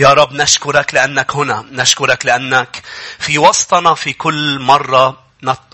[0.00, 1.64] يا رب نشكرك لأنك هنا.
[1.72, 2.82] نشكرك لأنك
[3.18, 5.16] في وسطنا في كل مرة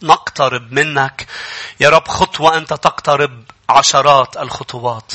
[0.02, 1.26] نقترب منك.
[1.80, 5.12] يا رب خطوة أنت تقترب عشرات الخطوات.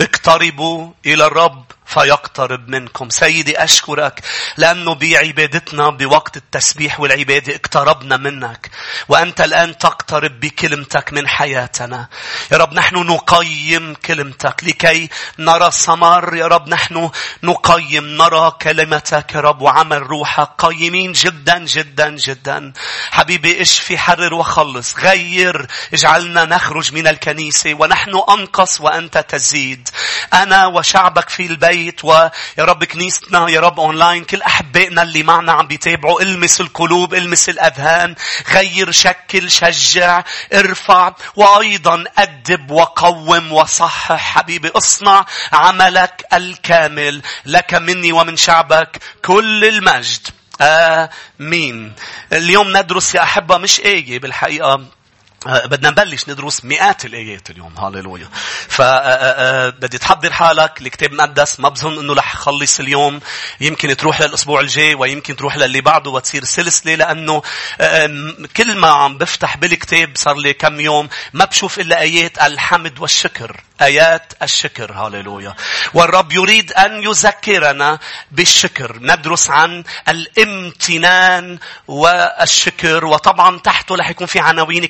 [0.00, 1.64] اقتربوا إلى الرب
[1.94, 3.10] فيقترب منكم.
[3.10, 4.20] سيدي أشكرك
[4.56, 8.70] لأنه بعبادتنا بوقت التسبيح والعبادة اقتربنا منك.
[9.08, 12.08] وأنت الآن تقترب بكلمتك من حياتنا.
[12.52, 15.08] يا رب نحن نقيم كلمتك لكي
[15.38, 16.34] نرى ثمر.
[16.36, 17.10] يا رب نحن
[17.42, 22.72] نقيم نرى كلمتك يا رب وعمل روحك قيمين جدا جدا جدا.
[23.10, 24.94] حبيبي اشفي حرر وخلص.
[24.98, 29.88] غير اجعلنا نخرج من الكنيسة ونحن أنقص وأنت تزيد.
[30.32, 35.52] أنا وشعبك في البيت البيت ويا رب كنيستنا يا رب اونلاين كل أحبائنا اللي معنا
[35.52, 38.14] عم بيتابعوا المس القلوب المس الأذهان
[38.52, 40.22] غير شكل شجع
[40.54, 44.34] ارفع وأيضا أدب وقوم وصحح.
[44.34, 50.28] حبيبي اصنع عملك الكامل لك مني ومن شعبك كل المجد.
[50.60, 51.92] آمين.
[52.32, 54.84] اليوم ندرس يا أحبة مش آية بالحقيقة.
[55.46, 57.78] بدنا نبلش ندرس مئات الآيات اليوم.
[57.78, 58.28] هاليلويا
[58.68, 60.82] فبدي آه، آه، تحضر حالك.
[60.82, 61.60] الكتاب المقدس.
[61.60, 63.20] ما بظن إنه رح خلص اليوم.
[63.60, 67.42] يمكن تروح للأسبوع الجاي ويمكن تروح للي بعده وتصير سلسلة لأنه
[68.56, 73.60] كل ما عم بفتح بالكتاب صار لي كم يوم ما بشوف إلا آيات الحمد والشكر.
[73.82, 74.92] آيات الشكر.
[74.92, 75.54] هاليلويا
[75.94, 77.98] والرب يريد أن يذكرنا
[78.30, 78.98] بالشكر.
[79.00, 83.04] ندرس عن الامتنان والشكر.
[83.04, 84.84] وطبعا تحته رح يكون في عناوين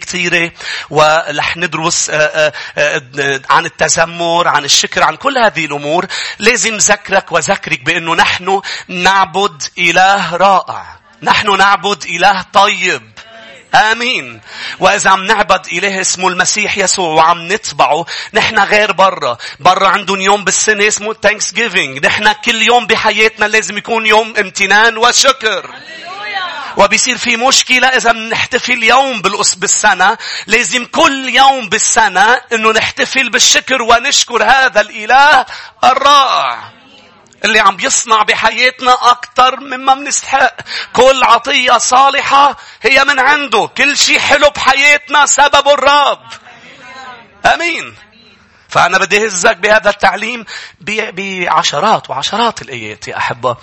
[0.49, 0.53] كثيرة
[0.91, 2.53] ورح ندرس آه، آه،
[3.19, 6.07] آه، عن التذمر عن الشكر عن كل هذه الأمور
[6.39, 13.03] لازم ذكرك وذكرك بأنه نحن نعبد إله رائع نحن نعبد إله طيب
[13.75, 14.41] آمين.
[14.81, 19.37] وإذا عم نعبد إله اسمه المسيح يسوع وعم نتبعه نحن غير برا.
[19.61, 21.17] برا عندهم يوم بالسنة اسمه
[21.55, 22.07] جيفينج.
[22.07, 25.71] نحن كل يوم بحياتنا لازم يكون يوم امتنان وشكر.
[26.77, 29.23] وبيصير في مشكلة إذا بنحتفل يوم
[29.57, 35.47] بالسنة لازم كل يوم بالسنة إنه نحتفل بالشكر ونشكر هذا الإله
[35.85, 36.59] الرائع.
[37.45, 40.57] اللي عم يصنع بحياتنا أكثر مما بنستحق.
[40.93, 43.67] كل عطية صالحة هي من عنده.
[43.67, 46.27] كل شيء حلو بحياتنا سبب الرب.
[47.55, 47.95] أمين.
[48.75, 50.45] فأنا بدي أهزك بهذا التعليم
[50.81, 53.57] بعشرات وعشرات الآيات يا أحبة.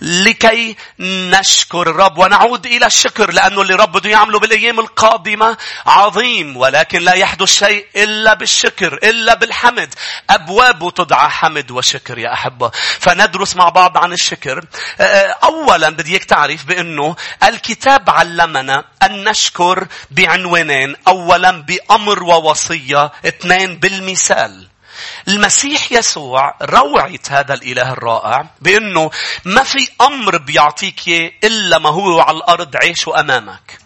[0.00, 7.02] لكي نشكر الرب ونعود إلى الشكر لأنه اللي رب بده يعمله بالأيام القادمة عظيم ولكن
[7.02, 9.94] لا يحدث شيء إلا بالشكر إلا بالحمد.
[10.30, 12.70] أبوابه تدعى حمد وشكر يا أحبة.
[13.00, 14.64] فندرس مع بعض عن الشكر.
[15.44, 20.96] أولا بدي تعرف بأنه الكتاب علمنا أن نشكر بعنوانين.
[21.08, 23.12] أولا بأمر ووصية.
[23.26, 24.57] اثنين بالمثال.
[25.28, 29.10] المسيح يسوع روعة هذا الإله الرائع بأنه
[29.44, 31.08] ما في أمر بيعطيك
[31.44, 33.78] إلا ما هو على الأرض عيشه أمامك.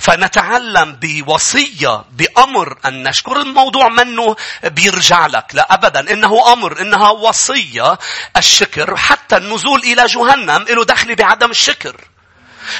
[0.00, 5.54] فنتعلم بوصية بأمر أن نشكر الموضوع منه بيرجع لك.
[5.54, 7.98] لا أبدا إنه أمر إنها وصية
[8.36, 8.96] الشكر.
[8.96, 11.96] حتى النزول إلى جهنم له دخل بعدم الشكر.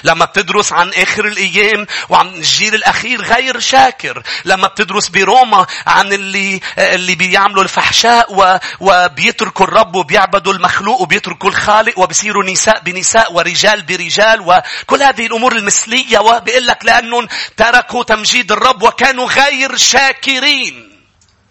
[0.04, 4.22] لما بتدرس عن آخر الأيام وعن الجيل الأخير غير شاكر.
[4.44, 8.58] لما بتدرس بروما عن اللي اللي بيعملوا الفحشاء و...
[8.80, 16.19] وبيتركوا الرب وبيعبدوا المخلوق وبيتركوا الخالق وبيصيروا نساء بنساء ورجال برجال وكل هذه الأمور المثلية
[16.19, 20.92] وبيقول لك لأنهم تركوا تمجيد الرب وكانوا غير شاكرين.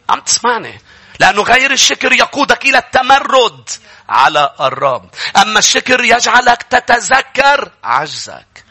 [0.10, 0.82] عم تسمعني؟
[1.20, 3.70] لأنه غير الشكر يقودك إلى التمرد.
[4.10, 5.10] على الرب.
[5.38, 8.66] أما الشكر يجعلك تتذكر عجزك.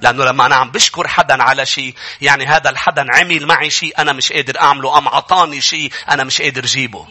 [0.00, 4.12] لأنه لما أنا عم بشكر حدا على شيء يعني هذا الحدا عمل معي شيء أنا
[4.12, 7.06] مش قادر أعمله أم عطاني شيء أنا مش قادر جيبه.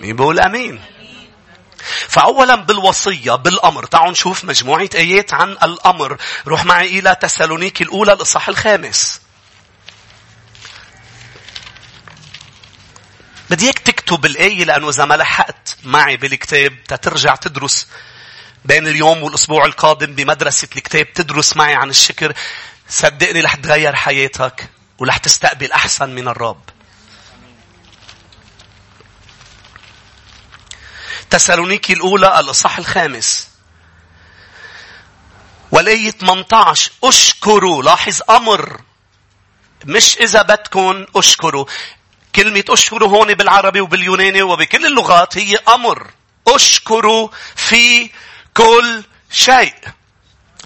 [0.00, 0.80] مين بقول أمين؟
[2.08, 8.48] فأولا بالوصية بالأمر تعالوا نشوف مجموعة آيات عن الأمر روح معي إلى تسالونيكي الأولى الإصحاح
[8.48, 9.20] الخامس
[13.52, 17.86] بدي إياك تكتب الآية لأنه إذا ما لحقت معي بالكتاب تترجع تدرس.
[18.64, 22.32] بين اليوم والأسبوع القادم بمدرسة الكتاب تدرس معي عن الشكر.
[22.88, 26.62] صدقني رح تغير حياتك ورح تستقبل أحسن من الرب.
[31.30, 33.48] تسالونيكي الأولى الإصحاح الخامس.
[35.70, 37.82] والآية 18 أشكروا.
[37.82, 38.80] لاحظ أمر.
[39.84, 41.66] مش إذا بدكم أشكروا.
[42.34, 46.10] كلمة أشكروا هون بالعربي وباليوناني وبكل اللغات هي أمر.
[46.48, 48.10] أشكروا في
[48.54, 49.74] كل شيء.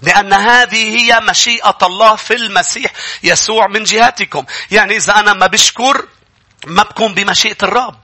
[0.01, 2.91] لأن هذه هي مشيئة الله في المسيح
[3.23, 4.45] يسوع من جهتكم.
[4.71, 6.07] يعني إذا أنا ما بشكر
[6.67, 7.99] ما بكون بمشيئة الرب.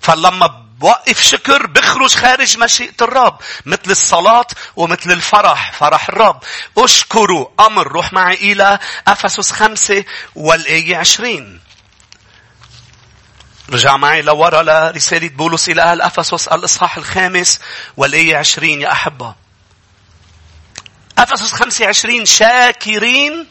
[0.00, 4.46] فلما بوقف شكر بخرج خارج مشيئة الرب مثل الصلاة
[4.76, 6.42] ومثل الفرح فرح الرب
[6.78, 8.78] أشكروا أمر روح معي إلى
[9.08, 10.04] أفسس خمسة
[10.34, 11.60] والآية عشرين
[13.72, 17.60] رجع معي لورا لرسالة بولس إلى أهل أفسس الإصحاح الخامس
[17.96, 19.34] والآية عشرين يا أحبة.
[21.18, 23.46] أفسس خمسة عشرين شاكرين.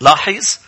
[0.00, 0.58] لاحظ.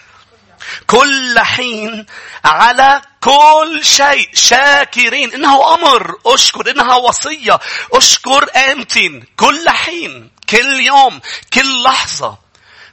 [0.86, 2.06] كل حين
[2.44, 5.32] على كل شيء شاكرين.
[5.34, 6.18] إنه أمر.
[6.26, 6.70] أشكر.
[6.70, 7.60] إنها وصية.
[7.92, 9.24] أشكر آمتين.
[9.36, 10.30] كل حين.
[10.50, 11.20] كل يوم.
[11.52, 12.43] كل لحظة.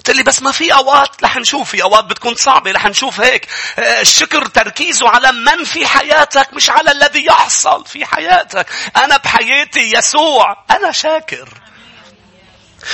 [0.02, 3.48] قلت لي بس ما في أوقات رح نشوف في أوقات بتكون صعبة رح نشوف هيك.
[3.80, 8.68] آه، الشكر تركيزه على من في حياتك مش على الذي يحصل في حياتك.
[8.98, 10.66] أنا بحياتي يسوع.
[10.72, 11.50] أنا شاكر.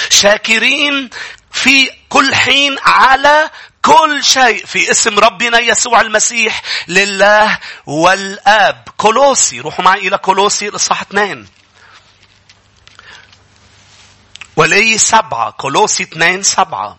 [0.10, 1.10] شاكرين
[1.52, 3.50] في كل حين على
[3.82, 4.66] كل شيء.
[4.66, 8.88] في اسم ربنا يسوع المسيح لله والآب.
[8.98, 11.57] كولوسي روحوا معي إلى كولوسي الإصحاح اثنين.
[14.58, 16.98] ولي سبعة كولوسي اثنين سبعة.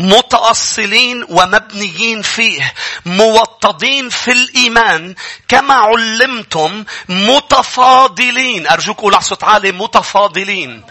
[0.00, 2.72] متأصلين ومبنيين فيه
[3.06, 5.14] موطدين في الإيمان
[5.48, 10.84] كما علمتم متفاضلين أرجوك قول صوت عالي متفاضلين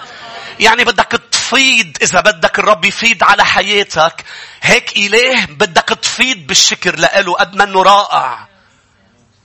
[0.60, 4.26] يعني بدك تفيض إذا بدك الرب يفيض على حياتك
[4.62, 8.48] هيك إله بدك تفيض بالشكر لإله قد ما إنه رائع.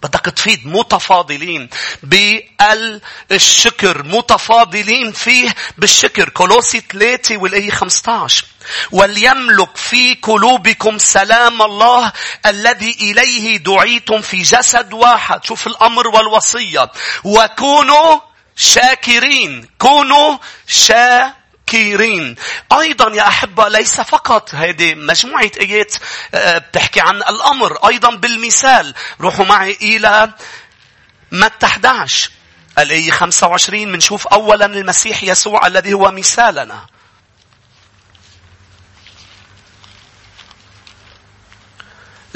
[0.02, 1.68] بدك تفيد متفاضلين
[2.02, 6.28] بالشكر متفاضلين فيه بالشكر.
[6.28, 8.44] كولوسي 3 والآية 15
[8.92, 12.12] وليملك في قلوبكم سلام الله
[12.46, 15.44] الذي إليه دعيتم في جسد واحد.
[15.44, 16.90] شوف الأمر والوصية.
[17.24, 18.27] وكونوا
[18.58, 22.36] شاكرين كونوا شاكرين.
[22.72, 25.94] أيضا يا أحبة ليس فقط هذه مجموعة آيات
[26.34, 27.88] آه، بتحكي عن الأمر.
[27.88, 28.94] أيضا بالمثال.
[29.20, 30.32] روحوا معي إلى
[31.32, 32.30] متى 11.
[32.78, 36.86] الآية 25 منشوف أولا المسيح يسوع الذي هو مثالنا.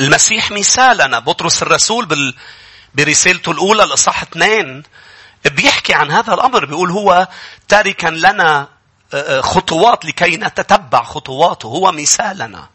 [0.01, 1.19] المسيح مثالنا.
[1.19, 2.35] بطرس الرسول بال...
[2.95, 4.83] برسالته الأولى الإصحاح اثنين
[5.44, 7.29] بيحكي عن هذا الأمر بيقول هو
[7.69, 8.69] تاركا لنا
[9.41, 12.69] خطوات لكي نتتبع خطواته هو مثالنا.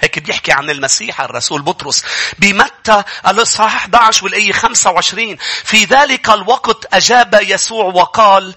[0.00, 2.04] هيك بيحكي عن المسيح الرسول بطرس.
[2.38, 8.54] بمتى؟ الإصحاح 11 والآية 25 في ذلك الوقت أجاب يسوع وقال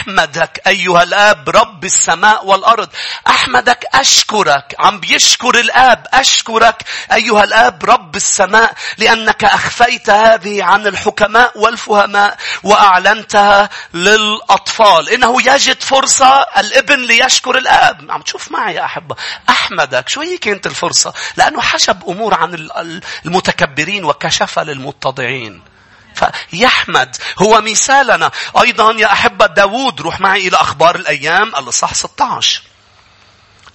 [0.00, 2.88] أحمدك أيها الآب رب السماء والأرض.
[3.26, 4.74] أحمدك أشكرك.
[4.78, 6.84] عم بيشكر الآب أشكرك.
[7.12, 15.08] أيها الآب رب السماء لأنك أخفيت هذه عن الحكماء والفهماء وأعلنتها للأطفال.
[15.08, 18.10] إنه يجد فرصة الابن ليشكر الآب.
[18.10, 19.16] عم تشوف معي يا أحبة.
[19.48, 20.08] أحمدك.
[20.08, 22.68] شو هي كانت الفرصة؟ لأنه حشب أمور عن
[23.26, 25.69] المتكبرين وكشف للمتضعين.
[26.14, 28.30] فيحمد هو مثالنا.
[28.62, 32.62] أيضا يا أحبة داود روح معي إلى أخبار الأيام الإصحاح 16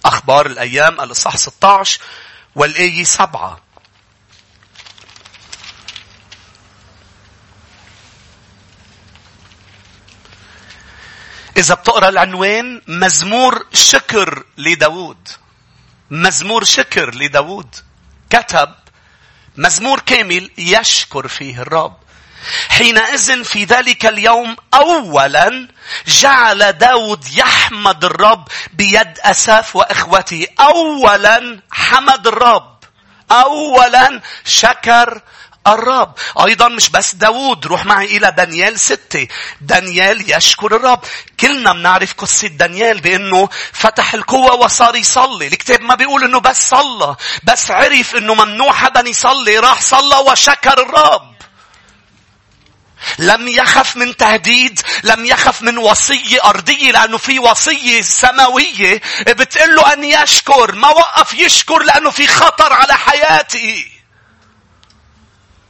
[0.05, 1.99] أخبار الأيام الإصحاح 16
[2.55, 3.59] والآية 7
[11.57, 15.27] إذا بتقرأ العنوان مزمور شكر لداود
[16.11, 17.75] مزمور شكر لداود
[18.29, 18.75] كتب
[19.57, 21.97] مزمور كامل يشكر فيه الرب.
[22.69, 25.67] حينئذ في ذلك اليوم أولا
[26.07, 30.47] جعل داود يحمد الرب بيد أساف وإخوته.
[30.59, 32.75] أولا حمد الرب.
[33.31, 35.21] أولا شكر
[35.67, 36.13] الرب.
[36.45, 37.65] أيضا مش بس داود.
[37.65, 39.27] روح معي إلى دانيال ستة.
[39.61, 40.99] دانيال يشكر الرب.
[41.39, 45.47] كلنا بنعرف قصة دانيال بأنه فتح القوة وصار يصلي.
[45.47, 47.15] الكتاب ما بيقول أنه بس صلى.
[47.43, 49.59] بس عرف أنه ممنوع حدا يصلي.
[49.59, 51.34] راح صلى وشكر الرب.
[53.19, 59.01] لم يخف من تهديد لم يخف من وصية أرضية لأنه في وصية سماوية.
[59.27, 63.94] بتقول له أن يشكر ما وقف يشكر لأنه في خطر على حياتي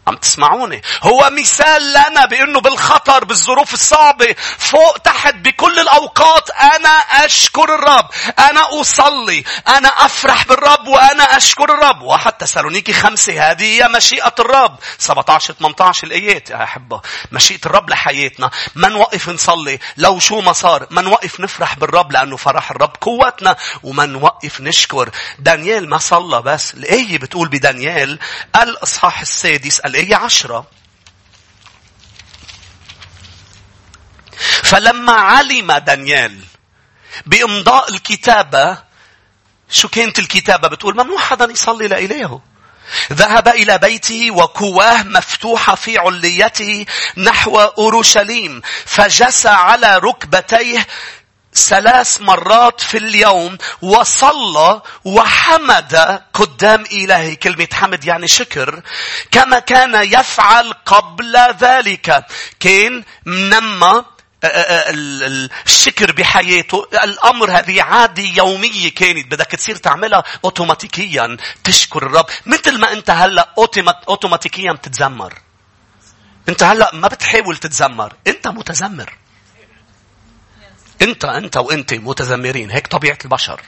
[0.07, 6.89] عم تسمعوني؟ هو مثال لنا بأنه بالخطر بالظروف الصعبة فوق تحت بكل الأوقات أنا
[7.25, 8.09] أشكر الرب
[8.39, 12.01] أنا أصلي أنا أفرح بالرب وأنا أشكر الرب.
[12.01, 14.75] واحد تسالونيكي خمسة هذه هي مشيئة الرب.
[14.97, 17.01] 17 18 الآيات يا أحبة.
[17.31, 18.51] مشيئة الرب لحياتنا.
[18.75, 23.55] ما نوقف نصلي؟ لو شو ما صار ما نوقف نفرح بالرب لأنه فرح الرب قوتنا
[23.83, 25.09] وما نوقف نشكر.
[25.39, 26.73] دانيال ما صلى بس.
[26.73, 28.19] الآية بتقول بدانيال
[28.61, 30.67] الإصحاح السادس الآية عشرة.
[34.63, 36.39] فلما علم دانيال
[37.25, 38.77] بإمضاء الكتابة
[39.69, 42.41] شو كانت الكتابة؟ بتقول ممنوع حدا يصلي لإلهه
[43.13, 46.85] ذهب إلى بيته وكواه مفتوحة في عليته
[47.17, 50.87] نحو أورشليم فجس على ركبتيه
[51.55, 58.81] ثلاث مرات في اليوم وصلى وحمد قدام إلهه كلمة حمد يعني شكر.
[59.31, 62.25] كما كان يفعل قبل ذلك.
[62.59, 64.05] كان منما
[64.43, 66.87] الشكر بحياته.
[67.03, 69.31] الأمر هذه عادة يومية كانت.
[69.31, 71.37] بدك تصير تعملها اوتوماتيكيا.
[71.63, 72.25] تشكر الرب.
[72.45, 73.53] مثل ما أنت هلأ
[74.09, 75.33] اوتوماتيكيا بتتذمر.
[76.49, 78.13] أنت هلأ ما بتحاول تتذمر.
[78.27, 79.13] أنت متذمر.
[81.01, 83.61] انت انت وانت متذمرين هيك طبيعة البشر.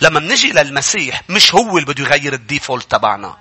[0.00, 3.36] لما بنجي للمسيح مش هو اللي بده يغير الديفولت تبعنا.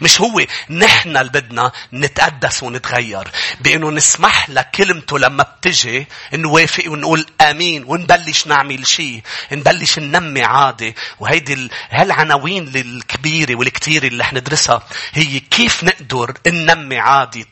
[0.00, 3.28] مش هو نحن اللي بدنا نتقدس ونتغير.
[3.60, 10.94] بإنه نسمح لكلمته لما بتجي نوافق ونقول آمين ونبلش نعمل شيء نبلش ننمي عادة.
[11.20, 14.82] وهيدي هالعناوين الكبيرة والكتيرة اللي رح ندرسها
[15.12, 17.46] هي كيف نقدر ننمي عادة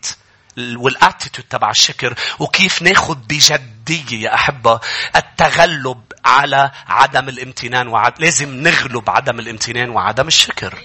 [0.58, 4.80] والاتيتود تبع الشكر وكيف ناخذ بجدية يا أحبة
[5.16, 8.20] التغلب على عدم الامتنان وعد...
[8.20, 10.78] لازم نغلب عدم الامتنان وعدم الشكر.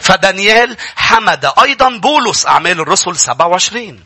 [0.00, 4.00] فدانيال حمد أيضا بولس أعمال الرسل 27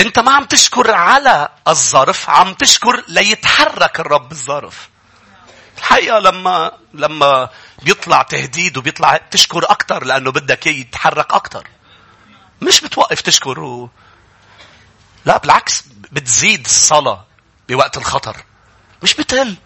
[0.00, 4.88] انت ما عم تشكر على الظرف عم تشكر ليتحرك الرب بالظرف.
[5.78, 7.50] الحقيقة لما لما
[7.82, 11.68] بيطلع تهديد وبيطلع تشكر أكتر لأنه بدك يتحرك أكتر.
[12.62, 13.90] مش بتوقف تشكر و...
[15.24, 17.26] لا بالعكس بتزيد الصلاة
[17.68, 18.44] بوقت الخطر.
[19.02, 19.56] مش بتقل.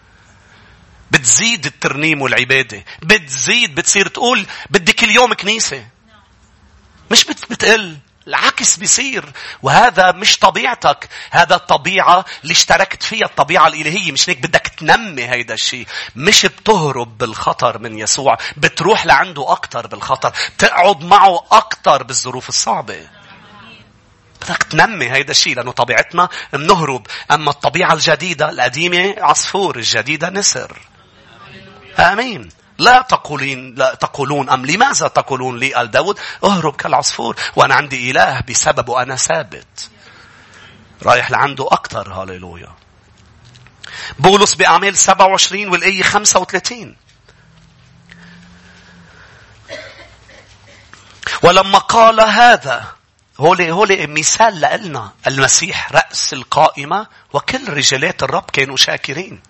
[1.11, 2.85] بتزيد الترنيم والعبادة.
[3.01, 5.87] بتزيد بتصير تقول بدي كل يوم كنيسة.
[7.11, 7.97] مش بتقل.
[8.29, 9.25] العكس بيصير.
[9.61, 11.09] وهذا مش طبيعتك.
[11.31, 14.11] هذا الطبيعة اللي اشتركت فيها الطبيعة الإلهية.
[14.11, 15.87] مش هيك بدك تنمي هيدا الشيء.
[16.15, 18.37] مش بتهرب بالخطر من يسوع.
[18.57, 20.33] بتروح لعنده أكتر بالخطر.
[20.57, 23.07] تقعد معه أكتر بالظروف الصعبة.
[24.41, 27.07] بدك تنمي هيدا الشيء لأنه طبيعتنا بنهرب.
[27.31, 30.77] أما الطبيعة الجديدة القديمة عصفور الجديدة نسر.
[31.99, 32.49] آمين.
[32.79, 38.41] لا تقولين لا تقولون أم لماذا تقولون لي قال داود؟ اهرب كالعصفور وأنا عندي إله
[38.49, 39.89] بسببه أنا ثابت.
[41.03, 42.75] رايح لعنده أكتر هاليلويا
[44.19, 46.95] بولس بأعمال 27 والآية 35
[51.43, 52.87] ولما قال هذا
[53.39, 59.41] هولي هولي مثال لنا المسيح رأس القائمة وكل رجالات الرب كانوا شاكرين.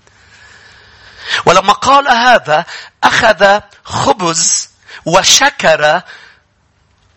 [1.46, 2.66] ولما قال هذا
[3.04, 4.70] أخذ خبز
[5.06, 6.02] وشكر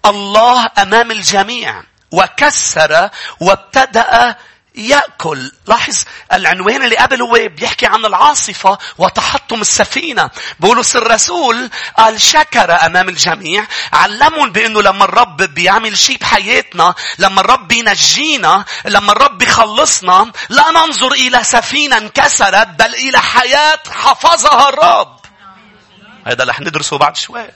[0.05, 1.83] الله أمام الجميع
[2.13, 4.37] وكسر وابتدأ
[4.75, 5.53] يأكل.
[5.67, 10.31] لاحظ العنوان اللي قبل هو بيحكي عن العاصفة وتحطم السفينة.
[10.61, 13.67] بولس الرسول قال شكر أمام الجميع.
[13.93, 21.13] علمهم بأنه لما الرب بيعمل شيء بحياتنا, لما الرب بينجينا, لما الرب بيخلصنا, لا ننظر
[21.13, 25.21] إلى سفينة انكسرت, بل إلى حياة حفظها الرب.
[26.27, 27.49] هذا رح ندرسه بعد شوي.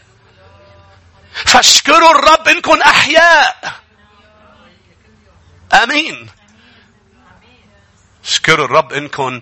[1.44, 3.72] فاشكروا الرب إنكم أحياء.
[5.72, 6.35] آمين
[8.26, 9.40] اشكروا الرب إنكم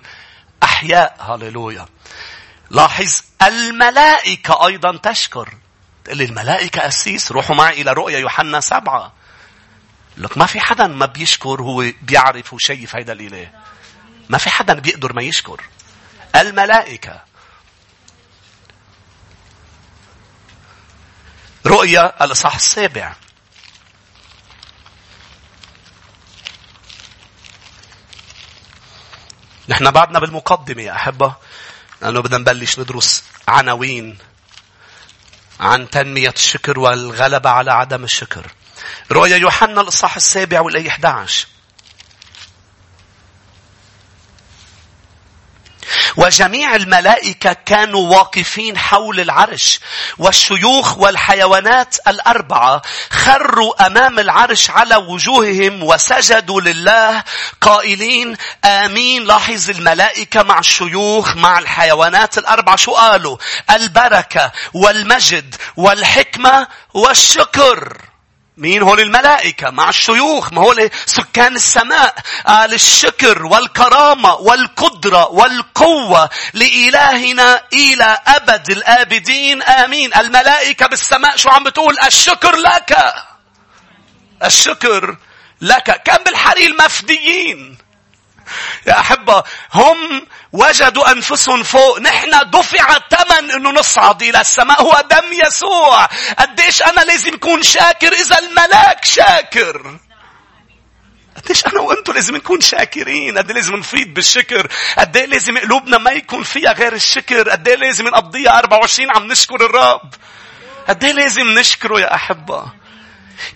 [0.63, 1.17] أحياء.
[1.21, 1.87] هاليلويا.
[2.71, 5.55] لاحظ الملائكة أيضا تشكر.
[6.05, 9.13] تقول لي الملائكة أسيس روحوا معي إلى رؤيا يوحنا سبعة.
[10.17, 13.51] لك ما في حدا ما بيشكر هو بيعرف وشايف هيدا الإله
[14.29, 15.61] ما في حدا بيقدر ما يشكر.
[16.37, 17.23] الملائكة.
[21.67, 23.15] رؤيا الإصحاح السابع.
[29.69, 31.35] نحن بعدنا بالمقدمة يا أحبة
[32.03, 34.19] لأنه بدنا نبلش ندرس عناوين
[35.61, 38.47] عن تنمية الشكر والغلبة على عدم الشكر.
[39.13, 41.47] رؤيا يوحنا الإصحاح السابع والآية 11.
[46.17, 49.81] وجميع الملائكة كانوا واقفين حول العرش
[50.19, 57.25] والشيوخ والحيوانات الأربعة خروا أمام العرش على وجوههم وسجدوا لله
[57.61, 59.25] قائلين آمين.
[59.25, 63.37] لاحظ الملائكة مع الشيوخ مع الحيوانات الأربعة شو قالوا؟
[63.71, 68.14] البركة والمجد والحكمة والشكر.
[68.57, 72.15] مين هول الملائكة مع الشيوخ ما هول سكان السماء
[72.47, 80.15] قال الشكر والكرامة والقدرة والقوة لإلهنا إلى أبد الآبدين آمين.
[80.17, 82.97] الملائكة بالسماء شو عم بتقول؟ الشكر لك.
[84.45, 85.17] الشكر
[85.61, 86.03] لك.
[86.05, 87.79] كم بالحري مفديين.
[88.87, 89.43] يا أحبة
[89.75, 92.01] هم وجدوا أنفسهم فوق.
[92.01, 94.83] نحن دفع الثمن أنه نصعد إلى السماء.
[94.83, 96.05] هو دم يسوع.
[96.39, 99.99] قديش أنا لازم أكون شاكر إذا الملاك شاكر؟
[101.37, 104.67] قديش أنا وأنتم لازم نكون شاكرين؟ قد لازم نفيض بالشكر؟
[104.99, 110.15] قد لازم قلوبنا ما يكون فيها غير الشكر؟ قد لازم نقضيها 24 عم نشكر الرب؟
[110.89, 112.65] قد لازم نشكره يا أحبة؟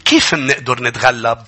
[0.04, 1.38] كيف نقدر نتغلب؟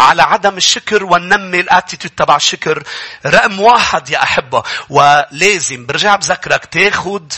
[0.00, 2.82] على عدم الشكر وننمي الاتيتيود تبع الشكر.
[3.26, 7.32] رقم واحد يا أحبة ولازم برجع بذكرك تاخد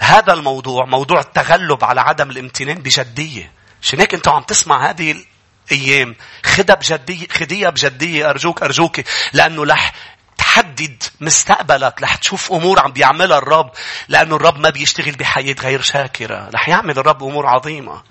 [0.00, 3.52] هذا الموضوع موضوع التغلب على عدم الامتنان بجدية.
[3.82, 5.24] عشان هيك أنتوا عم تسمع هذه
[5.72, 9.00] الأيام؟ خدها بجدية خديها بجدية أرجوك أرجوك
[9.32, 9.92] لأنه رح
[10.38, 13.70] تحدد مستقبلك رح تشوف أمور عم بيعملها الرب
[14.08, 16.50] لأنه الرب ما بيشتغل بحياة غير شاكرة.
[16.54, 18.02] رح يعمل الرب أمور عظيمة.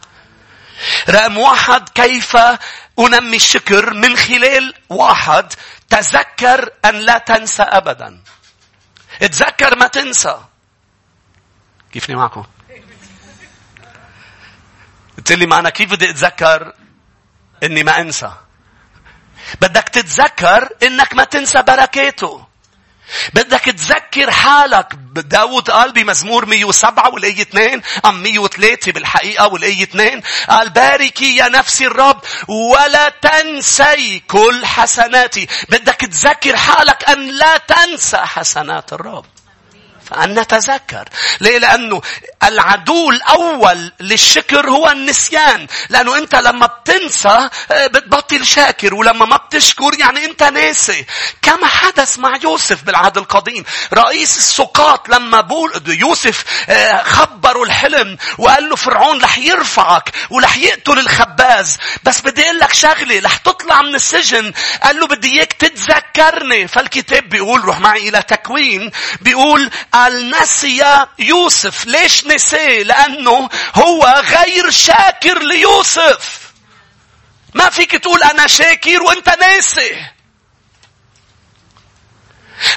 [1.09, 2.37] رقم واحد كيف
[2.99, 5.53] أنمي الشكر من خلال واحد
[5.89, 8.21] تذكر أن لا تنسى أبدا.
[9.19, 10.37] تذكر ما تنسى.
[11.91, 12.45] كيفني معكم؟
[15.17, 16.73] قلت لي ما أنا كيف بدي أتذكر
[17.63, 18.31] إني ما أنسى؟
[19.61, 22.46] بدك تتذكر إنك ما تنسى بركاته.
[23.33, 24.87] بدك تذكر حالك.
[25.15, 31.87] داود قال بمزمور 107 والآية 2 أم 103 بالحقيقة والآية 2 قال باركي يا نفسي
[31.87, 35.47] الرب ولا تنسي كل حسناتي.
[35.69, 39.36] بدك تذكر حالك أن لا تنسى حسنات الرب.
[40.09, 41.09] فأن نتذكر.
[41.39, 42.01] ليه؟ لأنه
[42.43, 45.67] العدو الأول للشكر هو النسيان.
[45.89, 51.05] لأنه أنت لما بتنسى آه، بتبطل شاكر ولما ما بتشكر يعني أنت ناسي.
[51.41, 53.63] كما حدث مع يوسف بالعهد القديم.
[53.93, 60.99] رئيس السقاط لما بول يوسف آه، خبروا الحلم وقال له فرعون رح يرفعك ورح يقتل
[60.99, 61.77] الخباز.
[62.03, 64.53] بس بدي أقول لك شغلة رح تطلع من السجن.
[64.83, 66.67] قال له بدي إياك تتذكرني.
[66.67, 71.85] فالكتاب بيقول روح معي إلى تكوين بيقول قال نسي يوسف.
[71.85, 76.51] ليش نسيه لأنه هو غير شاكر ليوسف.
[77.53, 80.05] ما فيك تقول أنا شاكر وأنت ناسي.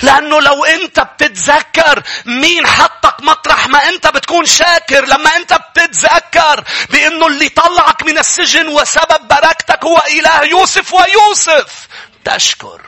[0.03, 5.05] لأنه لو أنت بتتذكر مين حطك مطرح ما أنت بتكون شاكر.
[5.05, 11.89] لما أنت بتتذكر بأنه اللي طلعك من السجن وسبب بركتك هو إله يوسف ويوسف.
[12.25, 12.83] تشكر.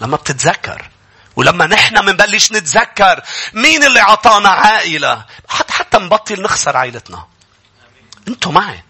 [0.00, 0.88] لما بتتذكر
[1.36, 3.20] ولما نحن منبلش نتذكر
[3.52, 7.26] مين اللي عطانا عائلة حتى حتى نبطل نخسر عائلتنا
[8.28, 8.84] أنتوا معي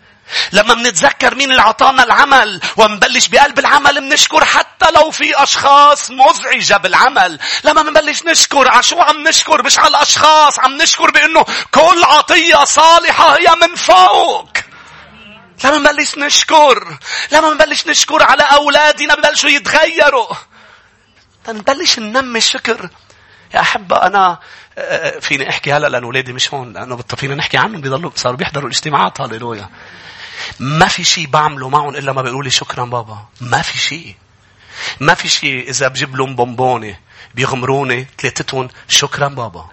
[0.53, 6.77] لما منتذكر مين اللي عطانا العمل ومنبلش بقلب العمل منشكر حتى لو في أشخاص مزعجة
[6.77, 7.39] بالعمل.
[7.65, 12.65] لما منبلش نشكر على شو عم نشكر مش على الأشخاص عم نشكر بأنه كل عطية
[12.65, 14.49] صالحة هي من فوق.
[15.65, 16.99] لما منبلش نشكر
[17.33, 20.35] لما منبلش نشكر على أولادنا ببلشوا يتغيروا.
[21.53, 22.91] نبلش ننمي الشكر.
[23.55, 24.39] يا أحبة أنا
[24.79, 28.69] آه، فيني أحكي هلا لأن أولادي مش هون لأنه فينا نحكي عنهم بيضلوا صاروا بيحضروا
[28.69, 29.69] الاجتماعات هاليلويا
[30.61, 33.19] ما في شيء بعمله معهم إلا ما بيقولوا لي شكرا بابا.
[33.41, 34.15] ما في شيء
[35.01, 36.97] ما في شيء إذا بجيب لهم بونبوني
[37.35, 39.67] بيغمروني ثلاثتهم شكرا بابا.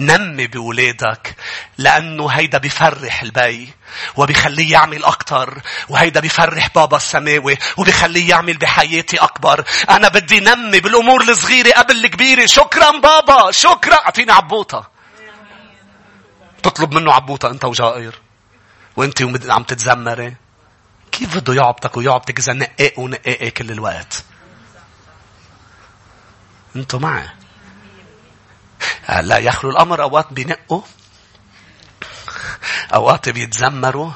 [0.00, 1.36] نمي بولادك
[1.78, 3.72] لأنه هيدا بيفرح البي
[4.16, 9.64] وبيخليه يعمل أكتر وهيدا بيفرح بابا السماوي وبيخليه يعمل بحياتي أكبر.
[9.90, 12.46] أنا بدي نمي بالأمور الصغيرة قبل الكبيرة.
[12.46, 13.94] شكرا بابا شكرا.
[13.94, 14.90] أعطيني عبوطة.
[16.62, 18.14] تطلب منه عبوطة أنت وجائر.
[18.96, 20.36] وأنت عم تتذمري
[21.12, 24.24] كيف بده يعبطك ويعبطك إذا نقاق ونقاق كل الوقت؟
[26.76, 27.28] أنتوا معي.
[29.20, 30.82] لا يخلو الأمر أوقات بينقوا
[32.94, 34.10] أوقات بيتذمروا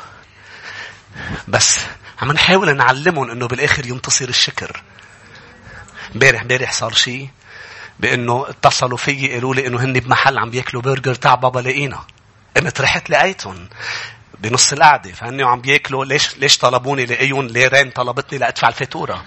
[1.49, 1.81] بس
[2.23, 4.83] عم نحاول نعلمهم إنه بالآخر ينتصر الشكر.
[6.15, 7.29] امبارح امبارح صار شيء
[8.01, 12.05] بإنه اتصلوا فيي قالوا لي إنه هن بمحل عم بياكلوا برجر تاع بابا لقينا.
[12.57, 13.69] قمت رحت لقيتهم
[14.39, 19.25] بنص القعدة فهن عم بياكلوا ليش ليش طلبوني لقيهم ليرين طلبتني لأدفع الفاتورة.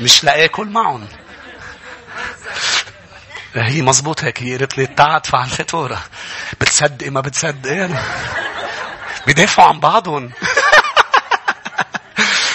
[0.00, 1.08] مش لأكل معهم.
[3.54, 6.02] هي مزبوط هيك هي قالت لي تعال ادفع الفاتورة.
[6.60, 8.02] بتصدقي ما بتصدقي أنا.
[9.26, 10.30] بيدافعوا عن بعضهم.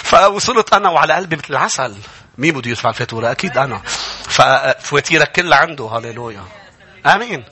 [0.04, 1.96] فوصلت أنا وعلى قلبي مثل العسل.
[2.38, 3.82] مين بده يدفع الفاتورة؟ أكيد أنا.
[4.24, 6.44] ففواتيرك كلها عنده هاليلويا.
[7.06, 7.46] آمين.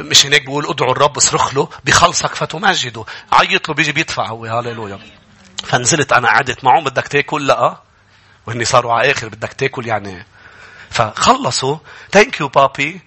[0.00, 3.04] مش هناك بيقول ادعوا الرب اصرخ له بخلصك فتمجده.
[3.32, 4.98] عيط له بيجي بيدفع هو هاليلويا.
[5.64, 7.76] فنزلت أنا قعدت معهم بدك تاكل؟ لا.
[8.46, 10.26] وهني صاروا على آخر بدك تاكل يعني
[10.90, 11.76] فخلصوا.
[12.12, 13.00] thank you بابي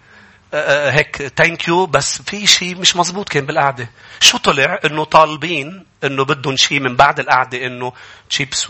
[0.53, 3.89] هيك thank you بس في شيء مش مزبوط كان بالقعدة.
[4.19, 7.93] شو طلع؟ إنه طالبين إنه بدهم شيء من بعد القعدة إنه
[8.29, 8.69] chips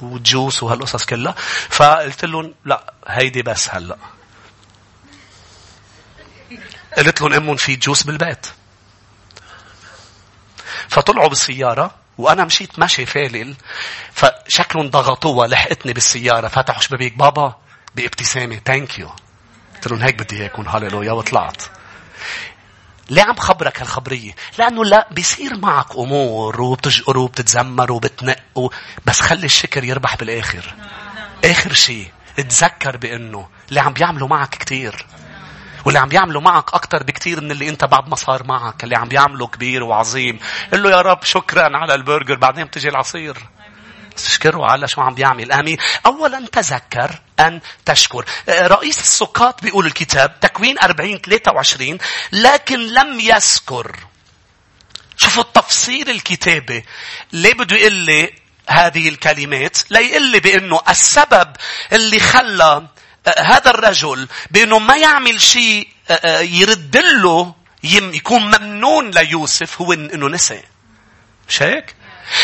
[0.00, 1.34] و juice وهالقصص كلها.
[1.68, 3.96] فقلت لهم لا هيدي بس هلأ.
[6.96, 8.46] قلت لهم أمهم في juice بالبيت.
[10.88, 13.54] فطلعوا بالسيارة وأنا مشيت ماشي فالل
[14.12, 16.48] فشكلهم ضغطوها لحقتني بالسيارة.
[16.48, 17.54] فتحوا شبابيك بابا
[17.96, 19.10] بابتسامه ثانك يو
[19.74, 21.62] قلت لهم هيك بدي إياكم هاليلويا وطلعت
[23.10, 28.68] ليه عم خبرك هالخبرية؟ لأنه لا بيصير معك أمور وبتجقر وبتتذمر وبتنق و...
[29.06, 30.74] بس خلي الشكر يربح بالآخر.
[31.44, 35.06] آخر شيء تذكر بأنه اللي عم بيعملوا معك كتير.
[35.84, 38.84] واللي عم بيعملوا معك أكتر بكتير من اللي أنت بعد ما صار معك.
[38.84, 40.38] اللي عم بيعملوا كبير وعظيم.
[40.72, 43.36] قل له يا رب شكرا على البرجر بعدين بتجي العصير.
[44.16, 45.52] تشكره على شو عم بيعمل.
[45.52, 45.78] آمين.
[46.06, 48.24] أولا تذكر أن تشكر.
[48.48, 51.98] آه، رئيس السقاط بيقول الكتاب تكوين 40 23
[52.32, 53.96] لكن لم يذكر.
[55.16, 56.84] شوفوا التفصيل الكتابي
[57.32, 58.32] ليه بده يقول لي
[58.68, 61.56] هذه الكلمات؟ ليقول لي بأنه السبب
[61.92, 62.86] اللي خلى
[63.26, 70.28] آه، هذا الرجل بأنه ما يعمل شيء آه، يرد له يكون ممنون ليوسف هو أنه
[70.28, 70.62] نسي
[71.48, 71.94] مش هيك؟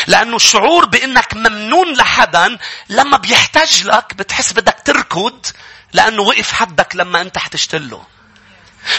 [0.07, 5.47] لأنه الشعور بأنك ممنون لحدا لما بيحتاج لك بتحس بدك تركض
[5.93, 8.05] لأنه وقف حدك لما أنت حتشتله.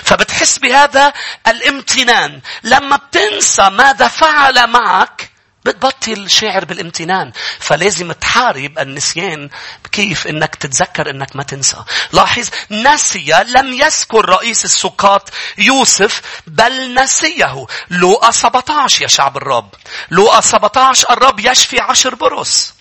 [0.04, 1.13] فبتحس بهذا
[1.47, 2.41] الامتنان.
[2.63, 5.30] لما بتنسى ماذا فعل معك
[5.67, 7.32] بتبطل شاعر بالامتنان.
[7.60, 9.49] فلازم تحارب النسيان
[9.91, 11.84] كيف إنك تتذكر إنك ما تنسى.
[12.13, 19.69] لاحظ نسي لم يذكر رئيس السقاة يوسف بل نسيه لوقا 17 يا شعب الرب.
[20.12, 22.77] لوقا 17 الرب يشفي عشر برص.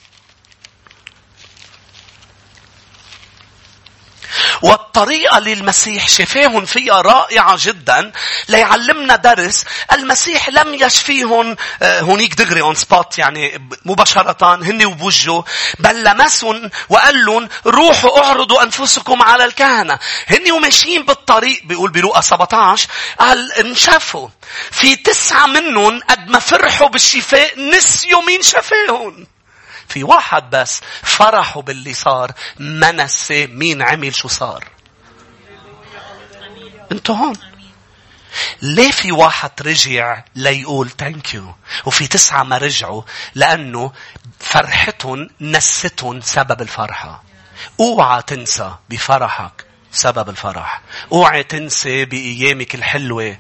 [4.63, 8.13] والطريقة اللي المسيح شفاهم فيها رائعة جدا.
[8.49, 15.43] ليعلمنا درس المسيح لم يشفيهم هونيك دغري on spot يعني مباشرة هن وبوجه
[15.79, 19.99] بل لمسهم وقال لهم روحوا اعرضوا أنفسكم على الكهنة.
[20.29, 24.29] هن وماشيين بالطريق بيقول بلوقا 17 قال انشفوا.
[24.71, 29.27] في تسعة منهم قد ما فرحوا بالشفاء نسيوا مين شفاهم
[29.89, 34.65] في واحد بس فرحوا باللي صار ما نسي مين عمل شو صار.
[36.93, 37.37] أنتوا هون.
[38.63, 43.03] ليه في واحد رجع ليقول ثانك يو وفي تسعة ما رجعوا؟
[43.35, 43.93] لأنه
[44.41, 47.23] فرحتهم نستهم سبب الفرحة.
[47.81, 50.83] اوعى تنسى بفرحك سبب الفرح.
[51.13, 53.37] اوعى تنسى بأيامك الحلوة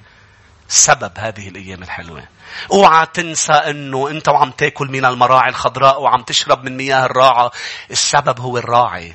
[0.68, 2.35] سبب هذه الأيام الحلوة.
[2.72, 7.50] اوعى تنسى انه انت وعم تاكل من المراعي الخضراء وعم تشرب من مياه الراعة
[7.90, 9.14] السبب هو الراعي.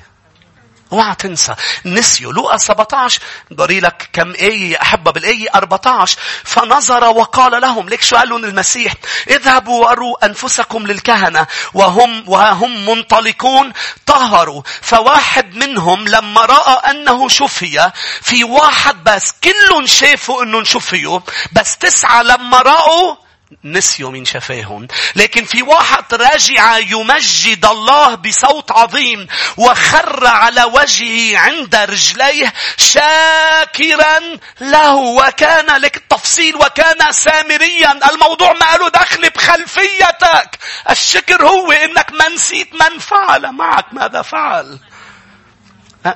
[0.92, 3.20] اوعى تنسى نسيوا لوقا 17
[3.52, 8.94] ضري لك كم آية أحبة بالآية 14 فنظر وقال لهم ليك شو قال لهم المسيح
[9.30, 11.46] اذهبوا وأروا أنفسكم للكهنة.
[11.74, 13.72] وهم وهم منطلقون
[14.06, 14.62] طهروا.
[14.82, 17.90] فواحد منهم لما رأى أنه شفي
[18.22, 21.20] في واحد بس كلهم شافوا أنه شفيوا
[21.52, 23.16] بس تسعة لما رأوا
[23.64, 24.88] نسيوا من شفاهم.
[25.16, 34.18] لكن في واحد رجع يمجد الله بصوت عظيم وخر على وجهه عند رجليه شاكرا
[34.60, 38.00] له وكان لك التفصيل وكان سامريا.
[38.10, 40.58] الموضوع ما له دخل بخلفيتك.
[40.90, 44.78] الشكر هو إنك ما نسيت من فعل معك ماذا فعل؟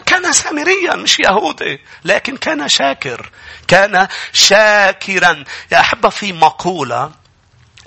[0.07, 3.31] كان سامريا مش يهودي لكن كان شاكر.
[3.69, 5.45] كان شاكرا.
[5.73, 7.26] يا أحبة في مقولة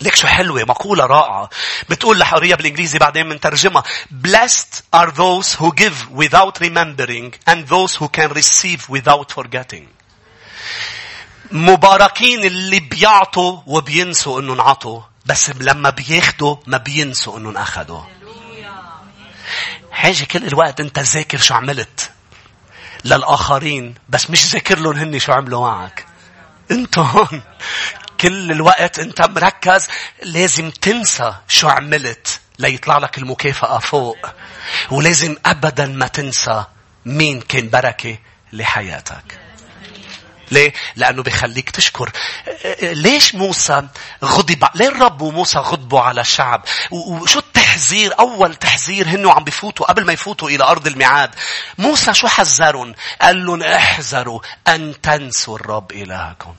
[0.01, 1.49] ليك شو حلوة مقولة رائعة.
[1.89, 3.83] بتقول لحورية بالإنجليزي بعدين بنترجمها.
[4.27, 9.83] Blessed are those who give without remembering and those who can receive without forgetting.
[11.51, 18.01] مباركين اللي بيعطوا وبينسوا انه انعطوا بس لما بياخدوا ما بينسوا انه انأخدوا
[19.91, 22.11] حاجة كل الوقت أنت ذاكر شو عملت
[23.05, 26.05] للآخرين بس مش ذاكر لهم هني شو عملوا معك.
[26.71, 27.41] انت هون.
[28.21, 29.87] كل الوقت انت مركز
[30.23, 34.17] لازم تنسى شو عملت ليطلع لك المكافأة فوق
[34.91, 36.63] ولازم أبدا ما تنسى
[37.05, 38.17] مين كان بركة
[38.53, 39.39] لحياتك
[40.51, 42.11] ليه؟ لأنه بيخليك تشكر.
[42.81, 43.87] ليش موسى
[44.23, 50.05] غضب؟ ليه الرب وموسى غضبوا على الشعب؟ وشو التحذير؟ أول تحذير هنو عم بفوتوا قبل
[50.05, 51.35] ما يفوتوا إلى أرض الميعاد.
[51.77, 56.55] موسى شو حذرهم؟ قال لهم احذروا أن تنسوا الرب إلهكم.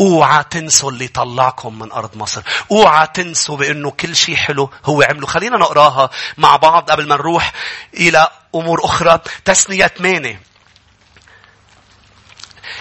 [0.00, 2.42] اوعى تنسوا اللي طلعكم من أرض مصر.
[2.70, 5.26] اوعى تنسوا بأنه كل شيء حلو هو عمله.
[5.26, 7.52] خلينا نقراها مع بعض قبل ما نروح
[7.94, 9.20] إلى أمور أخرى.
[9.44, 10.40] تسنية 8.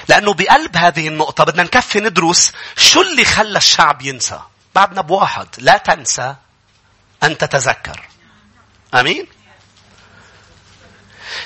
[0.07, 4.39] لأنه بقلب هذه النقطة بدنا نكفي ندرس شو اللي خلى الشعب ينسى.
[4.75, 6.35] بعدنا بواحد لا تنسى
[7.23, 8.01] أن تتذكر.
[8.93, 9.27] أمين؟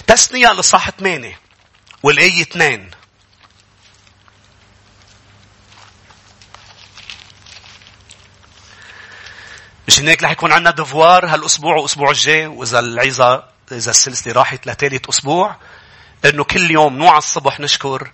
[0.08, 1.40] تسنية لصح 8
[2.04, 2.92] والآية 2
[9.88, 12.48] مش هيك رح يكون عندنا دفوار هالأسبوع وأسبوع الجاي.
[12.48, 15.56] وإذا العظه إذا السلسلة راحت لثالث أسبوع
[16.26, 18.12] انه كل يوم نوع الصبح نشكر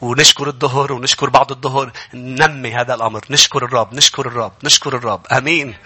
[0.00, 1.92] ونشكر الظهر ونشكر بعد الظهر.
[2.14, 3.24] ننمي هذا الأمر.
[3.30, 5.26] نشكر الرب نشكر الرب نشكر الرب.
[5.26, 5.76] آمين.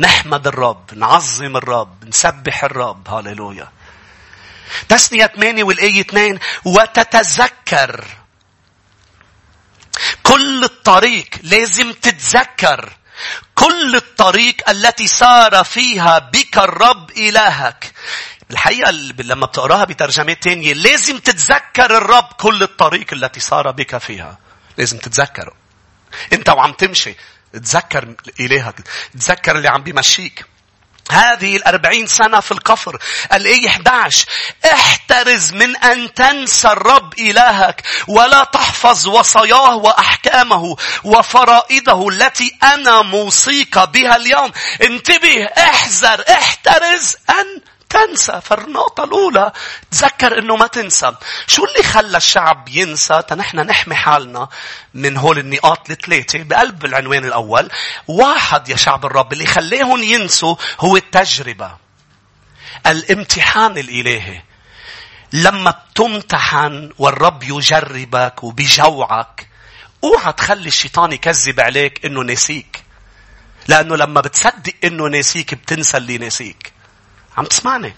[0.00, 3.08] نحمد الرب نعظم الرب نسبح الرب.
[3.08, 3.68] هاليلويا
[4.88, 8.04] تسنية 8 والآية 2 وتتذكر.
[10.22, 12.96] كل الطريق لازم تتذكر.
[13.54, 17.92] كل الطريق التي سار فيها بك الرب إلهك
[18.50, 24.38] الحقيقة لما بتقراها بترجمات تانية لازم تتذكر الرب كل الطريق التي سار بك فيها.
[24.78, 25.52] لازم تتذكره.
[26.32, 27.16] انت وعم تمشي
[27.52, 28.74] تذكر إلهك.
[29.20, 30.44] تذكر اللي عم بيمشيك.
[31.10, 32.98] هذه الأربعين سنة في القفر.
[33.32, 34.26] الآية 11.
[34.64, 44.16] احترز من أن تنسى الرب إلهك ولا تحفظ وصاياه وأحكامه وفرائضه التي أنا موصيك بها
[44.16, 44.52] اليوم.
[44.82, 49.52] انتبه احذر احترز أن تنسى فالنقطة الأولى
[49.90, 51.12] تذكر أنه ما تنسى.
[51.46, 54.48] شو اللي خلى الشعب ينسى تنحن نحمي حالنا
[54.94, 57.70] من هول النقاط الثلاثة بقلب العنوان الأول.
[58.08, 61.76] واحد يا شعب الرب اللي خليهم ينسوا هو التجربة.
[62.86, 64.42] الامتحان الإلهي.
[65.32, 69.48] لما بتمتحن والرب يجربك وبيجوعك
[70.04, 72.82] اوعى تخلي الشيطان يكذب عليك إنه نسيك.
[73.68, 76.75] لأنه لما بتصدق إنه ناسيك بتنسى اللي ناسيك.
[77.36, 77.94] عم تسمعني؟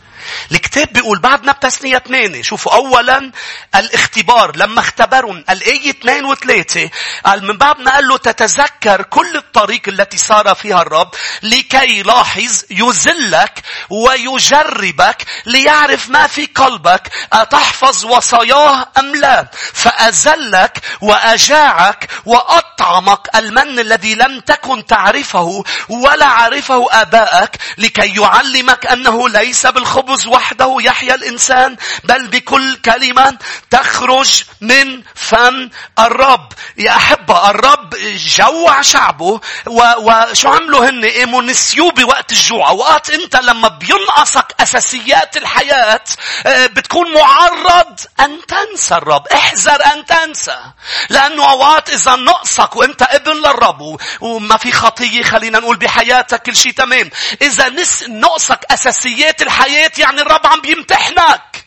[0.52, 2.42] الكتاب بيقول بعدنا بتسنية اثنين.
[2.42, 3.32] شوفوا أولا
[3.74, 4.56] الاختبار.
[4.56, 6.90] لما اختبرهم الآية اثنين وثلاثة.
[7.26, 11.10] قال من بعد ما قال له تتذكر كل الطريق التي سار فيها الرب
[11.42, 23.28] لكي لاحظ يزلك ويجربك ليعرف ما في قلبك أتحفظ وصاياه أم لا؟ فأزلك وأجاعك وأطعمك
[23.34, 31.14] المن الذي لم تكن تعرفه ولا عرفه آبائك لكي يعلمك أنه ليس بالخبز وحده يحيا
[31.14, 33.38] الإنسان بل بكل كلمة
[33.70, 36.52] تخرج من فم الرب.
[36.78, 42.68] يا أحبة الرب جوع شعبه وشو عملوا هن؟ قاموا نسيوه بوقت الجوع.
[42.68, 46.04] أوقات أنت لما بينقصك أساسيات الحياة
[46.46, 49.26] آه، بتكون معرض أن تنسى الرب.
[49.28, 50.58] احذر أن تنسى.
[51.10, 56.72] لأنه أوقات إذا نقصك وأنت ابن للرب وما في خطية خلينا نقول بحياتك كل شيء
[56.72, 57.10] تمام.
[57.42, 61.64] إذا نس نقصك أساسيات الحياة يعني الرب عم بيمتحنك.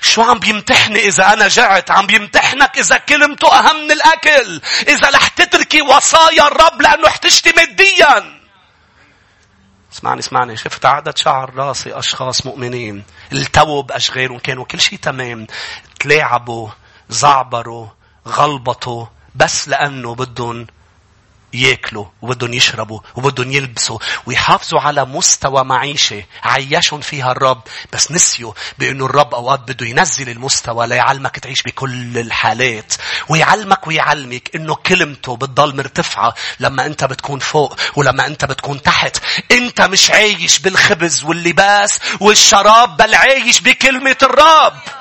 [0.00, 4.60] شو عم بيمتحني إذا أنا جعت؟ عم بيمتحنك إذا كلمته أهم من الأكل.
[4.88, 8.40] إذا رح تتركي وصايا الرب لأنه احتجتي ماديا.
[9.92, 15.46] اسمعني اسمعني شفت عدد شعر راسي أشخاص مؤمنين التووا بأشغالهم كانوا كل شيء تمام
[16.00, 16.68] تلاعبوا
[17.08, 17.86] زعبروا
[18.28, 20.66] غلبطوا بس لأنه بدهم
[21.54, 23.98] ياكلوا وبدهم يشربوا وبدهم يلبسوا.
[24.26, 27.62] ويحافظوا على مستوى معيشة عيشهم فيها الرب.
[27.92, 32.94] بس نسيوا بأنه الرب أوقات بده ينزل المستوى ليعلمك تعيش بكل الحالات.
[33.28, 39.16] ويعلمك ويعلمك أنه كلمته بتضل مرتفعة لما أنت بتكون فوق ولما أنت بتكون تحت.
[39.50, 44.99] أنت مش عايش بالخبز واللباس والشراب بل عايش بكلمة الرب.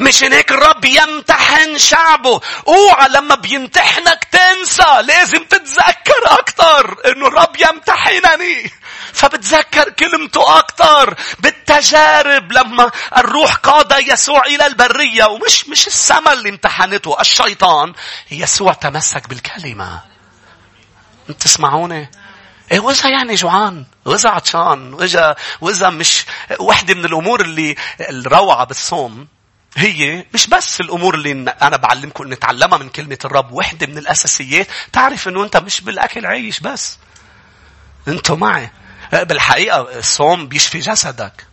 [0.00, 2.40] مش هيك الرب يمتحن شعبه.
[2.68, 5.02] اوعى لما بيمتحنك تنسى.
[5.02, 8.72] لازم تتذكر أكتر إنه الرب يمتحنني.
[9.12, 15.24] فبتذكر كلمته أكتر بالتجارب لما الروح قاد يسوع إلى البرية.
[15.24, 17.92] ومش مش السما اللي امتحنته الشيطان.
[18.30, 20.00] يسوع تمسك بالكلمة.
[21.40, 22.10] تسمعوني؟
[22.72, 26.24] إيه وإذا يعني جوعان؟ وإذا عطشان؟ وإذا وإذا مش
[26.58, 29.28] وحدة من الأمور اللي الروعة بالصوم.
[29.76, 34.66] هي مش بس الأمور اللي أنا بعلمكم نتعلمها من كلمة الرب وحدة من الأساسيات.
[34.92, 36.98] تعرف إنه أنت مش بالأكل عايش بس.
[38.08, 38.70] أنتوا معي.
[39.12, 41.46] بالحقيقة الصوم بيشفي جسدك.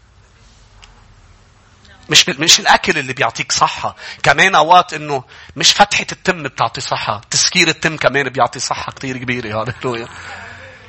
[2.10, 3.96] مش مش الأكل اللي بيعطيك صحة.
[4.24, 5.24] كمان أوقات إنه
[5.56, 9.62] مش فتحة التم بتعطي صحة تسكير التم كمان بيعطي صحة كثير كبيرة.
[9.62, 10.08] هاليلويا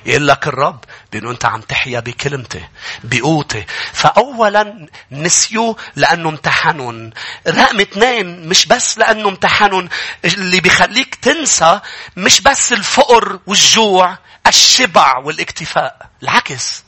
[0.07, 2.69] يقول لك الرب بأنه أنت عم تحيا بكلمته
[3.05, 7.11] بقوته فأولا نسيوا لأنه امتحنون
[7.49, 9.89] رقم اثنين مش بس لأنه امتحنون
[10.25, 11.81] اللي بيخليك تنسى
[12.17, 16.09] مش بس الفقر والجوع الشبع والاكتفاء.
[16.23, 16.85] العكس.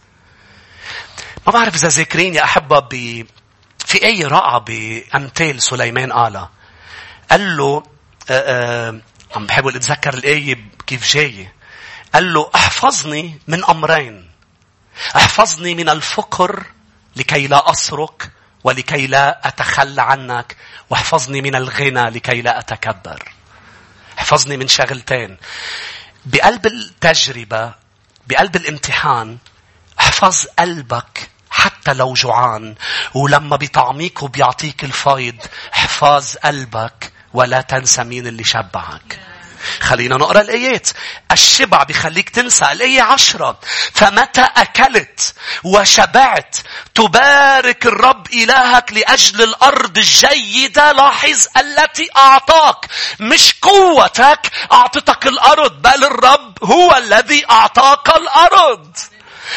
[1.46, 3.26] ما بعرف إذا ذاكرين يا أحبة ب...
[3.86, 6.50] في أي رائعة بأمثال سليمان قالها
[7.30, 7.82] قال له
[8.30, 9.00] آه، آه،
[9.36, 11.52] عم بحاول اتذكر الآية كيف جاية.
[12.14, 14.30] قال له أحفظني من أمرين.
[15.16, 16.66] أحفظني من الفقر
[17.16, 18.30] لكي لا أسرق
[18.64, 20.56] ولكي لا أتخلى عنك.
[20.90, 23.32] وأحفظني من الغنى لكي لا أتكبر.
[24.18, 25.36] أحفظني من شغلتين.
[26.26, 27.74] بقلب التجربة
[28.26, 29.38] بقلب الامتحان
[30.00, 32.74] أحفظ قلبك حتى لو جوعان.
[33.14, 35.36] ولما بيطعميك وبيعطيك الفايض
[35.74, 39.29] أحفظ قلبك ولا تنسى مين اللي شبعك.
[39.80, 40.88] خلينا نقرأ الآيات.
[41.32, 43.58] الشبع بيخليك تنسى الآية عشرة.
[43.94, 46.56] فمتى أكلت وشبعت
[46.94, 52.86] تبارك الرب إلهك لأجل الأرض الجيدة؟ لاحظ التي أعطاك.
[53.20, 54.40] مش قوتك
[54.72, 58.96] أعطتك الأرض بل الرب هو الذي أعطاك الأرض.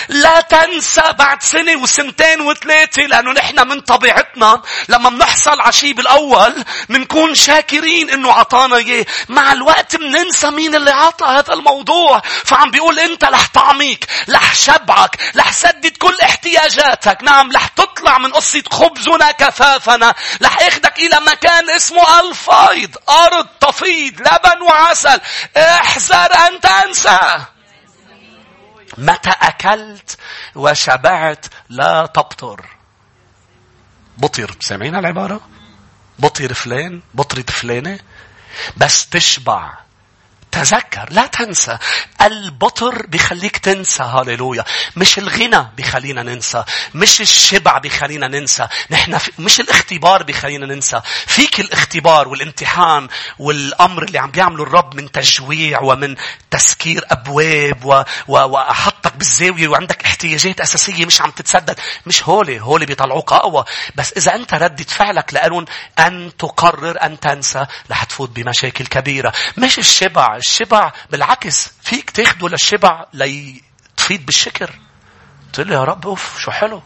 [0.10, 6.64] لا تنسى بعد سنة وسنتين وثلاثة لأنه نحن من طبيعتنا لما بنحصل على شيء بالأول
[6.90, 9.06] بنكون شاكرين إنه عطانا إياه.
[9.30, 12.22] مع الوقت بننسى مين اللي عطى هذا الموضوع.
[12.46, 17.18] فعم بيقول أنت رح طعميك، رح شبعك، رح سدد كل احتياجاتك.
[17.24, 20.14] نعم رح تطلع من قصة خبزنا كفافنا.
[20.44, 22.96] رح اخدك إلى مكان اسمه الفايض.
[23.10, 25.22] أرض تفيض لبن وعسل.
[25.58, 27.53] احذر أن تنسى.
[28.98, 30.18] متى أكلت
[30.56, 32.66] وشبعت لا تبطر.
[34.18, 35.42] بطر سامعين العبارة؟
[36.20, 38.00] بطر فلان بطرة فلانة.
[38.78, 39.74] بس تشبع.
[40.54, 41.78] تذكر لا تنسى.
[42.22, 44.64] البطر بيخليك تنسى هاليلويا
[44.96, 46.64] مش الغنى بيخلينا ننسى.
[46.96, 48.68] مش الشبع بيخلينا ننسى.
[48.92, 49.32] نحن في...
[49.40, 51.02] مش الاختبار بيخلينا ننسى.
[51.28, 53.08] فيك الاختبار والامتحان
[53.40, 56.16] والأمر اللي عم بيعمله الرب من تجويع ومن
[56.52, 58.04] تسكير أبواب و...
[58.28, 58.38] و...
[58.38, 61.80] وأحطك بالزاوية وعندك احتياجات أساسية مش عم تتسدد.
[62.06, 62.60] مش هولي.
[62.60, 63.66] هولي بيطلعوك أقوى.
[63.96, 65.66] بس إذا أنت ردت فعلك لهم
[66.00, 69.34] أن تقرر أن تنسى رح تفوت بمشاكل كبيرة.
[69.58, 70.40] مش الشبع.
[70.44, 74.72] الشبع بالعكس فيك تاخده للشبع ليتفيد بالشكر.
[75.54, 76.84] تقول لي يا رب أوف شو حلو.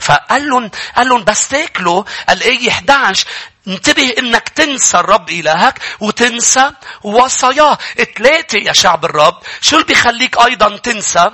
[0.00, 3.26] فقال لهم قال لهم بس تاكلوا الآية 11
[3.68, 6.70] انتبه إنك تنسى الرب إلهك وتنسى
[7.02, 7.78] وصاياه.
[8.18, 9.38] ثلاثة يا شعب الرب.
[9.60, 11.30] شو اللي بيخليك أيضا تنسى؟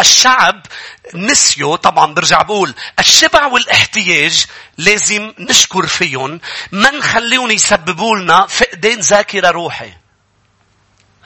[0.00, 0.66] الشعب
[1.14, 4.46] نسيوا طبعا برجع بقول الشبع والاحتياج
[4.78, 6.40] لازم نشكر فيهم.
[6.72, 10.01] ما نخليهم يسببوا لنا فقدان ذاكرة روحي.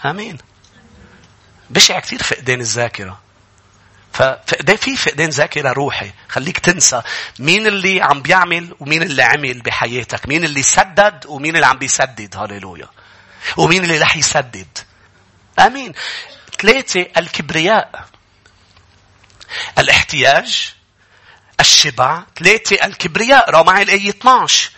[0.04, 0.38] آمين.
[1.70, 3.20] بشع كثير فقدان الذاكرة.
[4.12, 6.10] ففقدان في فقدان ذاكرة روحي.
[6.28, 7.02] خليك تنسى
[7.38, 10.28] مين اللي عم بيعمل ومين اللي عمل بحياتك.
[10.28, 12.36] مين اللي سدد ومين اللي عم بيسدد.
[12.36, 12.88] هاليلويا
[13.56, 14.78] ومين اللي رح يسدد.
[15.58, 15.92] آمين.
[16.60, 18.06] ثلاثة الكبرياء.
[19.78, 20.74] الاحتياج
[21.60, 22.22] الشبع.
[22.38, 23.50] ثلاثة الكبرياء.
[23.50, 24.70] رأوا معي الآية 12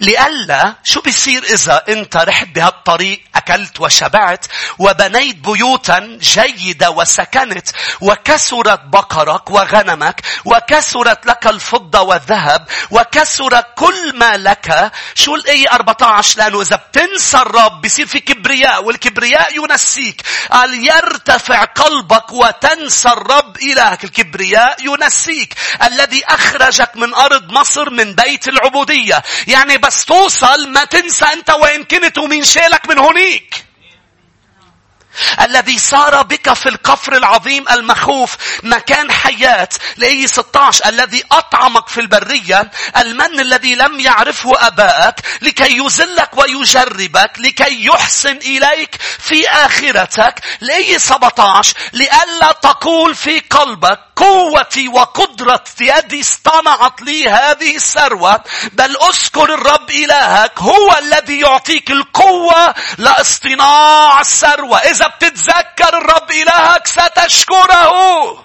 [0.00, 4.46] لئلا شو بيصير إذا أنت رحت بهالطريق أكلت وشبعت
[4.78, 7.68] وبنيت بيوتا جيدة وسكنت
[8.00, 16.62] وكسرت بقرك وغنمك وكسرت لك الفضة والذهب وكسر كل ما لك شو الآية 14 لأنه
[16.62, 20.22] إذا بتنسى الرب بيصير في كبرياء والكبرياء ينسيك.
[20.50, 24.04] قال يرتفع قلبك وتنسى الرب إلهك.
[24.04, 25.54] الكبرياء ينسيك.
[25.82, 29.22] الذي أخرجك من أرض مصر من بيت العبودية.
[29.46, 33.67] يعني يعني بس توصل ما تنسى أنت وين كنت ومين شالك من هونيك.
[35.40, 39.68] الذي صار بك في القفر العظيم المخوف مكان حياة.
[39.96, 47.84] لأي 16 الذي أطعمك في البرية المن الذي لم يعرفه أبائك لكي يزلك ويجربك لكي
[47.84, 50.40] يحسن إليك في آخرتك.
[50.60, 58.40] لأي 17 لئلا تقول في قلبك قوتي وقدرة يدي اصطنعت لي هذه الثروة
[58.72, 64.78] بل أذكر الرب إلهك هو الذي يعطيك القوة لاصطناع الثروة.
[64.78, 68.44] إذا بتتذكر الرب إلهك ستشكره.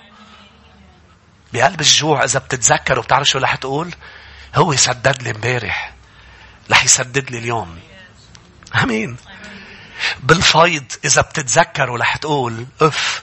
[1.53, 3.95] بقلب الجوع إذا بتتذكر وبتعرف شو رح تقول؟
[4.55, 5.93] هو سدد لي امبارح.
[6.71, 7.79] رح يسدد لي اليوم.
[8.75, 9.17] آمين.
[10.19, 13.21] بالفيض إذا بتتذكر ورح تقول أف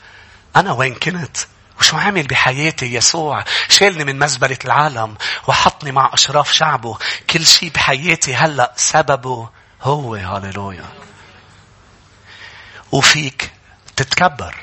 [0.56, 1.36] أنا وين كنت؟
[1.80, 6.98] وشو عمل بحياتي يسوع؟ شالني من مزبلة العالم وحطني مع أشراف شعبه.
[7.30, 9.48] كل شيء بحياتي هلأ سببه
[9.82, 10.14] هو.
[10.14, 10.99] هاليلويا
[12.92, 13.50] وفيك
[13.96, 14.54] تتكبر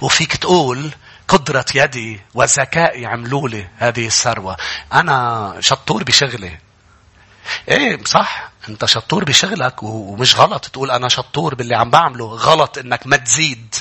[0.00, 0.90] وفيك تقول
[1.28, 4.56] قدرة يدي وذكائي عملوا لي هذه الثروة.
[4.92, 6.58] أنا شطور بشغلي.
[7.68, 8.50] إيه صح.
[8.68, 12.24] أنت شطور بشغلك ومش غلط تقول أنا شطور باللي عم بعمله.
[12.24, 13.74] غلط إنك ما تزيد.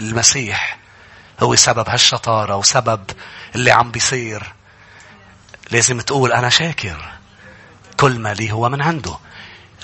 [0.00, 0.78] المسيح
[1.40, 3.10] هو سبب هالشطارة وسبب
[3.54, 4.54] اللي عم بيصير.
[5.70, 7.12] لازم تقول أنا شاكر.
[7.96, 9.18] كل ما لي هو من عنده.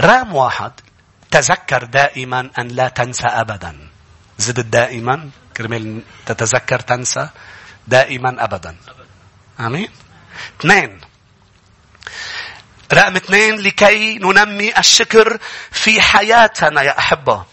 [0.01, 0.73] رام واحد
[1.35, 3.89] تذكر دائما أن لا تنسى أبدا.
[4.39, 7.29] زدت دائما كرمال تتذكر تنسى
[7.89, 8.77] دائما أبدا.
[9.61, 9.91] آمين.
[10.61, 11.01] اثنين.
[12.93, 15.39] رقم اثنين لكي ننمي الشكر
[15.71, 16.83] في حياتنا.
[16.83, 17.45] يا أحبة.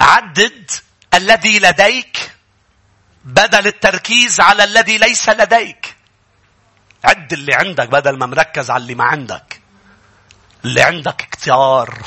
[0.00, 0.70] عدد
[1.14, 2.30] الذي لديك
[3.24, 5.96] بدل التركيز على الذي ليس لديك.
[7.04, 9.57] عد اللي عندك بدل ما مركز على اللي ما عندك.
[10.64, 11.98] اللي عندك كتار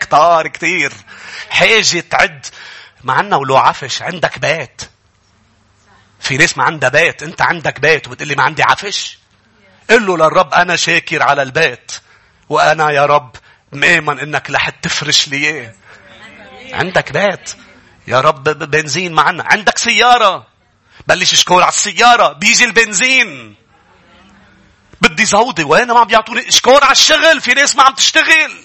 [0.00, 0.92] كتار كتير.
[1.50, 2.46] حاجة تعد.
[3.04, 4.82] معنا ولو عفش عندك بيت.
[6.20, 7.22] في ناس ما عندها بيت.
[7.22, 9.18] انت عندك بيت وبتقول لي ما عندي عفش.
[9.90, 11.92] قل له للرب أنا شاكر على البيت.
[12.48, 13.36] وأنا يا رب
[13.72, 15.74] مآمن إنك رح تفرش لي إياه.
[16.72, 17.56] عندك بيت.
[18.06, 20.46] يا رب بنزين معنا عندك سيارة.
[21.06, 22.32] بلش شكور على السيارة.
[22.32, 23.54] بيجي البنزين.
[25.00, 28.64] بدي زودي وين ما عم بيعطوني شكور على الشغل في ناس ما عم تشتغل.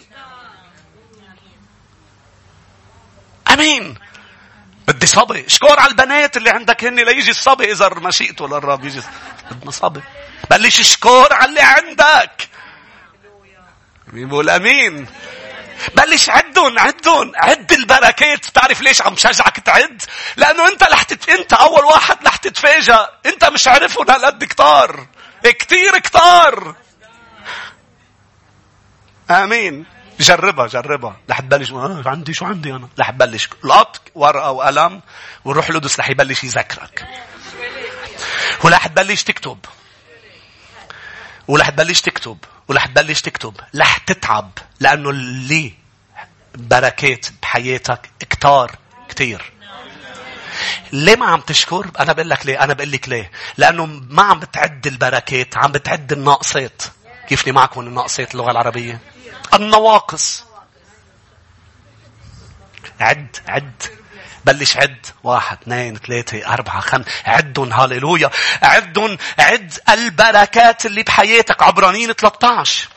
[3.52, 3.98] أمين.
[4.88, 5.46] بدي صبي.
[5.48, 9.02] شكور على البنات اللي عندك هن ليجي الصبي إذا مشيئته للرب يجي
[9.52, 10.02] بدنا صبي.
[10.50, 12.50] بلش شكور على اللي عندك.
[14.08, 15.08] مين بقول أمين.
[15.96, 18.50] بلش عدهم عدهم عد البركات.
[18.50, 20.02] بتعرف ليش عم شجعك تعد؟
[20.38, 21.06] لأنه أنت رح.
[21.30, 25.08] أنت أول واحد رح تتفاجئ أنت مش عارفهم هالقد كتار.
[25.52, 26.76] كتير كتار.
[29.30, 29.86] آمين.
[30.20, 31.18] جربها جربها.
[31.30, 31.72] رح تبلش.
[31.72, 33.50] آه عندي شو عندي أنا؟ رح تبلش.
[33.64, 35.02] لقط ورقة وقلم
[35.46, 37.08] وروح لدس رح يبلش يذكرك.
[38.64, 39.58] ورح تبلش تكتب.
[41.48, 42.38] ورح تبلش تكتب.
[42.68, 43.56] ورح تبلش تكتب.
[43.76, 44.52] رح تتعب.
[44.80, 45.74] لأنه اللي
[46.56, 48.76] بركات بحياتك كتار
[49.10, 49.52] كتير.
[50.92, 54.40] ليه ما عم تشكر؟ أنا بقول لك ليه؟ أنا بقول لك ليه؟ لأنه ما عم
[54.40, 56.82] بتعد البركات، عم بتعد الناقصات.
[57.30, 59.00] كيفني معكم الناقصات اللغة العربية؟
[59.54, 60.44] النواقص.
[63.00, 63.84] عد عد
[64.46, 68.30] بلش عد واحد اثنين ثلاثة أربعة خمسة عدهم هاليلويا
[68.62, 72.90] عدهم عد البركات اللي بحياتك عبرانيين 13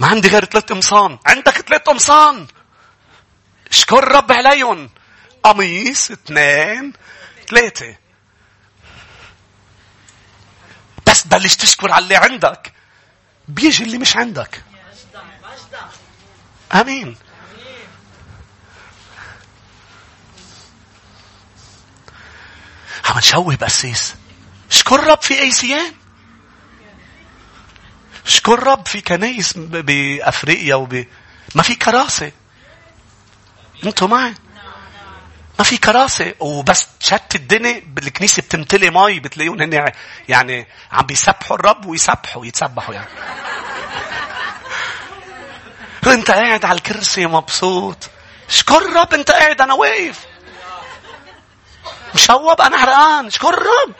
[0.00, 2.46] ما عندي غير ثلاث قمصان عندك ثلاث قمصان
[3.70, 4.90] اشكر رب عليهم؟
[5.42, 6.92] قميص اثنين
[7.48, 7.96] ثلاثة.
[11.06, 12.72] بس بلش تشكر على اللي عندك.
[13.48, 14.62] بيجي اللي مش عندك.
[16.74, 17.16] آمين.
[23.04, 24.14] عم نشوه بأسيس
[24.70, 25.94] اشكر رب في اي سيان
[28.26, 31.06] اشكر رب في كنايس بأفريقيا وب
[31.54, 32.32] ما في كراسة.
[33.84, 34.34] أنتوا معي
[35.60, 36.34] ما في كراسة.
[36.40, 39.92] وبس شت الدنيا بالكنيسة بتمتلي مي بتلاقيهم هن
[40.28, 43.08] يعني عم بيسبحوا الرب ويسبحوا يتسبحوا يعني.
[46.14, 48.10] انت قاعد على الكرسي مبسوط.
[48.48, 50.26] اشكر الرب انت قاعد أنا واقف.
[52.14, 53.94] مشوب أنا حرقان اشكر الرب.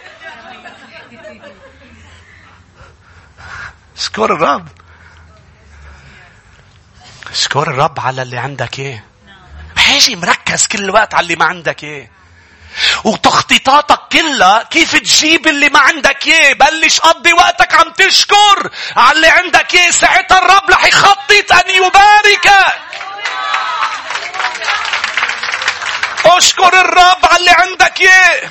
[3.96, 4.68] اشكر الرب.
[7.30, 9.09] اشكر الرب على اللي عندك إيه.
[10.00, 12.10] حاجة مركز كل الوقت على اللي ما عندك إيه.
[13.04, 19.28] وتخطيطاتك كلها كيف تجيب اللي ما عندك إيه؟ بلش قضي وقتك عم تشكر على اللي
[19.28, 19.90] عندك إيه.
[19.90, 22.74] ساعتها الرب رح يخطط أن يباركك.
[26.24, 28.50] اشكر الرب على اللي عندك إيه.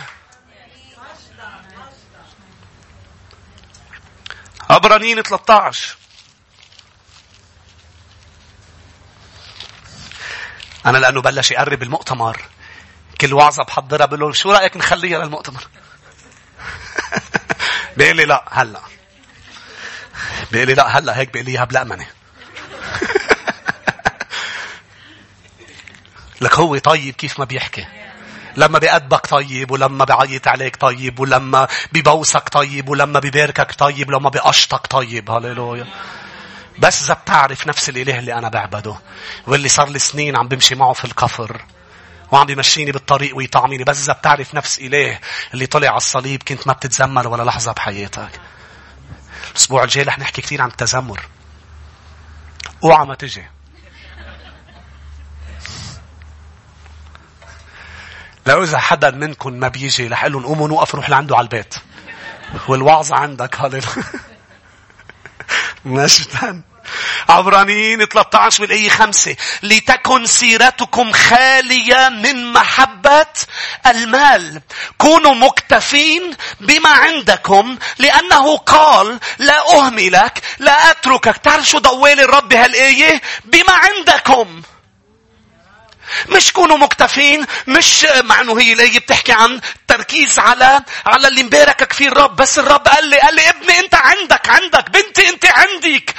[4.70, 5.99] عبرانيين 13
[10.86, 12.42] أنا لأنه بلش يقرب المؤتمر.
[13.22, 15.68] كل وعظة بحضرها بقول له شو رأيك نخليها للمؤتمر؟
[17.98, 18.80] بيقول لي لا هلا.
[20.52, 22.08] بيقول لي لا هلا هيك بيقول لي إياها بلأمنة.
[26.42, 27.86] لك هو طيب كيف ما بيحكي.
[28.58, 34.88] لما بيأدبك طيب ولما بيعيط عليك طيب ولما بيبوسك طيب ولما بيباركك طيب ولما بيقشطك
[34.88, 35.32] طيب.
[35.32, 35.88] هللويا.
[36.78, 38.96] بس إذا بتعرف نفس الإله اللي أنا بعبده
[39.48, 41.62] واللي صار لي سنين عم بمشي معه في الكفر
[42.32, 45.20] وعم بيمشيني بالطريق ويطعميني بس إذا بتعرف نفس إله
[45.54, 48.30] اللي طلع على الصليب كنت ما بتتذمر ولا لحظة بحياتك.
[49.52, 51.22] الأسبوع الجاي رح نحكي كثير عن التذمر.
[52.84, 53.46] أوعى ما تجي.
[58.46, 61.76] لو إذا حدا منكم ما بيجي رح لهم قوموا نوقف نروح لعنده على البيت.
[62.68, 64.04] والوعظة عندك هللويا.
[65.86, 66.62] مشتا
[67.30, 73.26] عبرانيين 13 بالآية 5 لتكن سيرتكم خالية من محبة
[73.88, 74.62] المال.
[74.98, 77.78] كونوا مكتفين بما عندكم.
[78.00, 81.38] لأنه قال لا أهملك لا أتركك.
[81.38, 84.62] تعرف شو ضوالي الرب بهالآية بما عندكم.
[86.30, 89.62] مش كونوا مكتفين مش مع انه هي الايه بتحكي عن
[90.10, 93.96] تركيز على على اللي مباركك فيه الرب بس الرب قال لي قال لي ابني انت
[93.96, 94.90] عندك عندك.
[94.90, 96.16] بنتي انت عندك.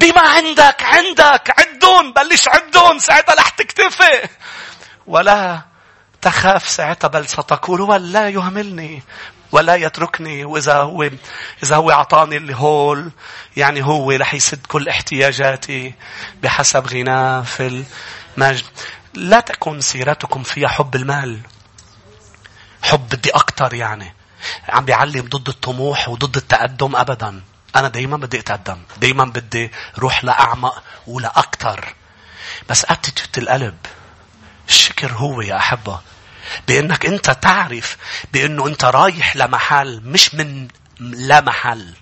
[0.00, 1.54] بما عندك عندك.
[1.58, 4.28] عدون بلش عدون ساعتها رح تكتفي.
[5.06, 5.60] ولا
[6.22, 9.02] تخاف ساعتها بل ستقول ولا يهملني
[9.52, 10.44] ولا يتركني.
[10.44, 11.10] وإذا هو
[11.62, 13.10] إذا هو أعطاني الهول
[13.56, 15.94] يعني هو رح يسد كل احتياجاتي
[16.42, 17.84] بحسب غناه في
[18.36, 18.64] المجد.
[19.14, 21.38] لا تكن سيرتكم فيها حب المال.
[22.82, 24.14] حب بدي أكتر يعني.
[24.68, 27.42] عم بيعلم ضد الطموح وضد التقدم أبدا.
[27.76, 28.82] أنا دايما بدي أتقدم.
[28.96, 31.94] دايما بدي روح لأعمق ولأكتر.
[32.68, 33.78] بس اتيتيود القلب.
[34.68, 36.00] الشكر هو يا أحبة.
[36.68, 37.96] بأنك أنت تعرف
[38.32, 40.68] بأنه أنت رايح لمحل مش من
[41.00, 41.94] لا محل.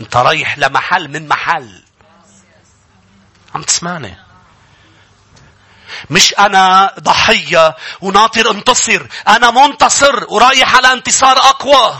[0.00, 1.82] أنت رايح لمحل من محل.
[3.54, 4.16] عم تسمعني؟
[6.10, 11.94] مش أنا ضحية وناطر انتصر أنا منتصر ورايح على انتصار أقوى.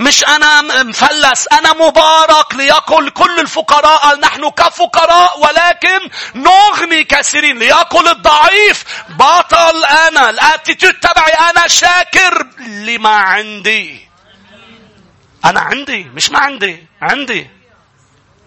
[0.00, 8.84] مش أنا مفلس أنا مبارك ليقل كل الفقراء نحن كفقراء ولكن نغني كثيرين ليقل الضعيف.
[9.08, 14.08] بطل أنا الأتيتيود تبعي أنا شاكر لما عندي.
[15.44, 17.50] أنا عندي مش ما عندي عندي.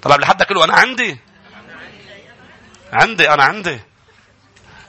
[0.01, 1.19] طبعا لحد له أنا عندي.
[2.93, 3.86] عندي أنا عندي.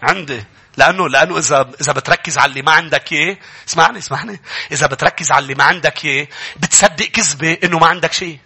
[0.02, 0.44] عندي.
[0.76, 3.36] لأنه لأنه إذا إذا بتركز على اللي ما عندك إياه
[3.68, 4.40] اسمعني اسمعني.
[4.72, 8.38] إذا بتركز على اللي ما عندك إياه بتصدق كذبة إنه ما عندك شيء.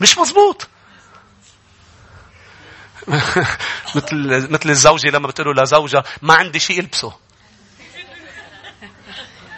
[0.00, 0.68] مش مزبوط
[3.96, 7.12] مثل مثل الزوجة لما بتقول لزوجها ما عندي شيء إلبسه.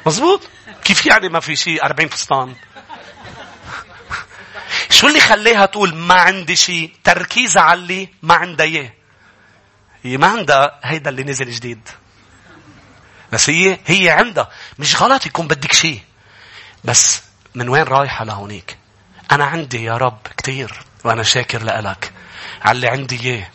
[0.07, 0.41] مزبوط
[0.85, 2.55] كيف يعني ما في شيء؟ 40 فستان.
[4.91, 8.93] شو اللي خليها تقول ما عندي شيء تركيزها على اللي ما عندها اياه
[10.05, 11.89] هي ما عندها هيدا اللي نزل جديد.
[13.33, 14.51] بس هي هي عندها.
[14.79, 16.03] مش غلط يكون بدك شيء.
[16.85, 17.23] بس
[17.55, 18.79] من وين رايحة لهونيك؟
[19.33, 22.13] أنا عندي يا رب كتير وأنا شاكر لك
[22.63, 23.51] على اللي عندي إياه.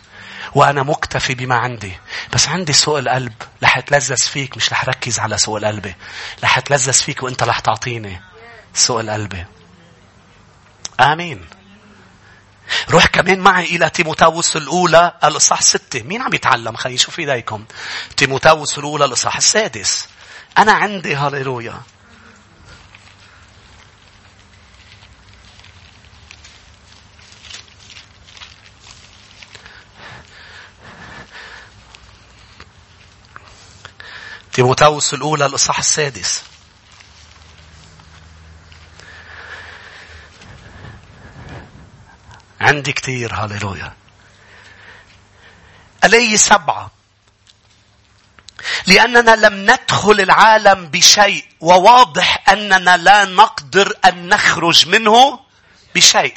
[0.55, 1.93] وأنا مكتفي بما عندي.
[2.33, 3.33] بس عندي سوء القلب.
[3.63, 4.57] رح أتلذذ فيك.
[4.57, 5.93] مش رح ركز على سوء القلب
[6.43, 8.21] رح أتلذذ فيك وأنت رح تعطيني
[8.73, 9.45] سوء القلب
[10.99, 11.58] آمين.
[12.89, 16.03] روح كمان معي إلى تيموتاوس الأولى الإصحاح ستة.
[16.03, 17.65] مين عم يتعلم؟ خلينا نشوف إيديكم.
[18.17, 20.07] تيموتاوس الأولى الإصحاح السادس.
[20.57, 21.81] أنا عندي هاليلويا.
[34.53, 36.48] تيموتاوس الأولى الإصحاح السادس.
[42.61, 43.93] عندي كثير هاليلويا
[46.03, 46.91] الي سبعة.
[48.87, 55.39] لأننا لم ندخل العالم بشيء وواضح أننا لا نقدر أن نخرج منه
[55.95, 56.33] بشيء.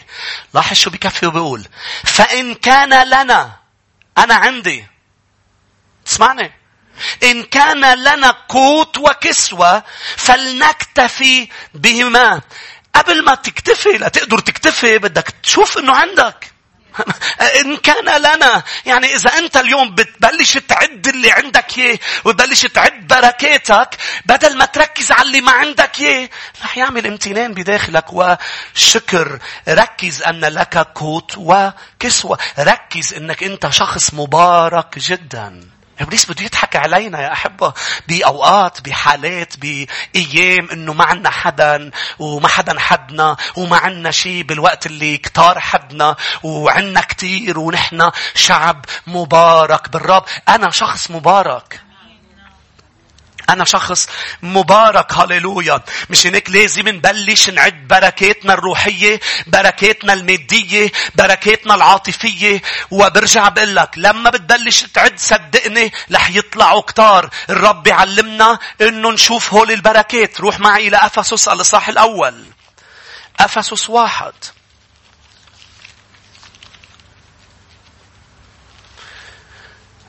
[0.54, 1.68] لاحظ شو بكفي وبيقول.
[2.04, 3.56] فإن كان لنا
[4.18, 4.86] أنا عندي.
[6.06, 6.52] اسمعني.
[7.22, 9.82] إن كان لنا قوت وكسوة
[10.16, 12.42] فلنكتفي بهما.
[12.94, 16.52] قبل ما تكتفي لتقدر تكتفي بدك تشوف إنه عندك.
[17.60, 23.96] إن كان لنا يعني إذا أنت اليوم بتبلش تعد اللي عندك إياه وتبلش تعد بركاتك
[24.26, 26.28] بدل ما تركز على اللي ما عندك إياه
[26.62, 28.04] رح يعمل امتنان بداخلك.
[28.12, 29.38] وشكر
[29.68, 32.38] ركز أن لك قوت وكسوة.
[32.58, 35.71] ركز أنك أنت شخص مبارك جداً.
[36.02, 37.72] إبليس بده يضحك علينا يا أحبة.
[38.08, 45.18] بأوقات بحالات بأيام إنه ما عنا حدا وما حدا حدنا وما عنا شيء بالوقت اللي
[45.18, 50.24] كتار حدنا وعنا كتير ونحن شعب مبارك بالرب.
[50.48, 51.80] أنا شخص مبارك.
[53.50, 54.08] أنا شخص
[54.42, 55.80] مبارك هاليلويا
[56.10, 62.62] مش هيك لازم نبلش نعد بركاتنا الروحية بركاتنا المادية بركاتنا العاطفية.
[62.90, 67.30] وبرجع بقول لك لما بتبلش تعد صدقني رح يطلعوا كتار.
[67.50, 70.40] الرب يعلمنا إنه نشوف هول البركات.
[70.40, 72.44] روح معي إلى أفسس الإصحاح الأول.
[73.40, 74.32] أفسس واحد.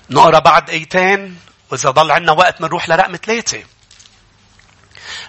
[0.10, 1.40] نقرأ بعد أيتين.
[1.74, 3.64] وإذا ضل عنا وقت بنروح لرقم ثلاثة.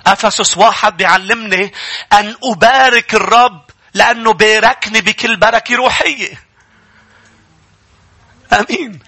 [0.07, 1.72] أفسس واحد بيعلمني
[2.12, 6.42] أن أبارك الرب لأنه باركني بكل بركة روحية.
[8.53, 9.01] أمين.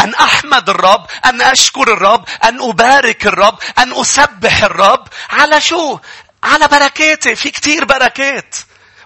[0.00, 5.08] أن أحمد الرب، أن أشكر الرب، أن أبارك الرب، أن أسبح الرب.
[5.30, 5.98] على شو؟
[6.44, 7.34] على بركاته.
[7.34, 8.56] في كتير بركات.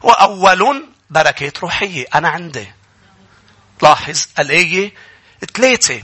[0.02, 2.06] وأول بركات روحية.
[2.14, 2.72] أنا عندي.
[3.82, 4.94] لاحظ الآية
[5.54, 6.02] ثلاثة.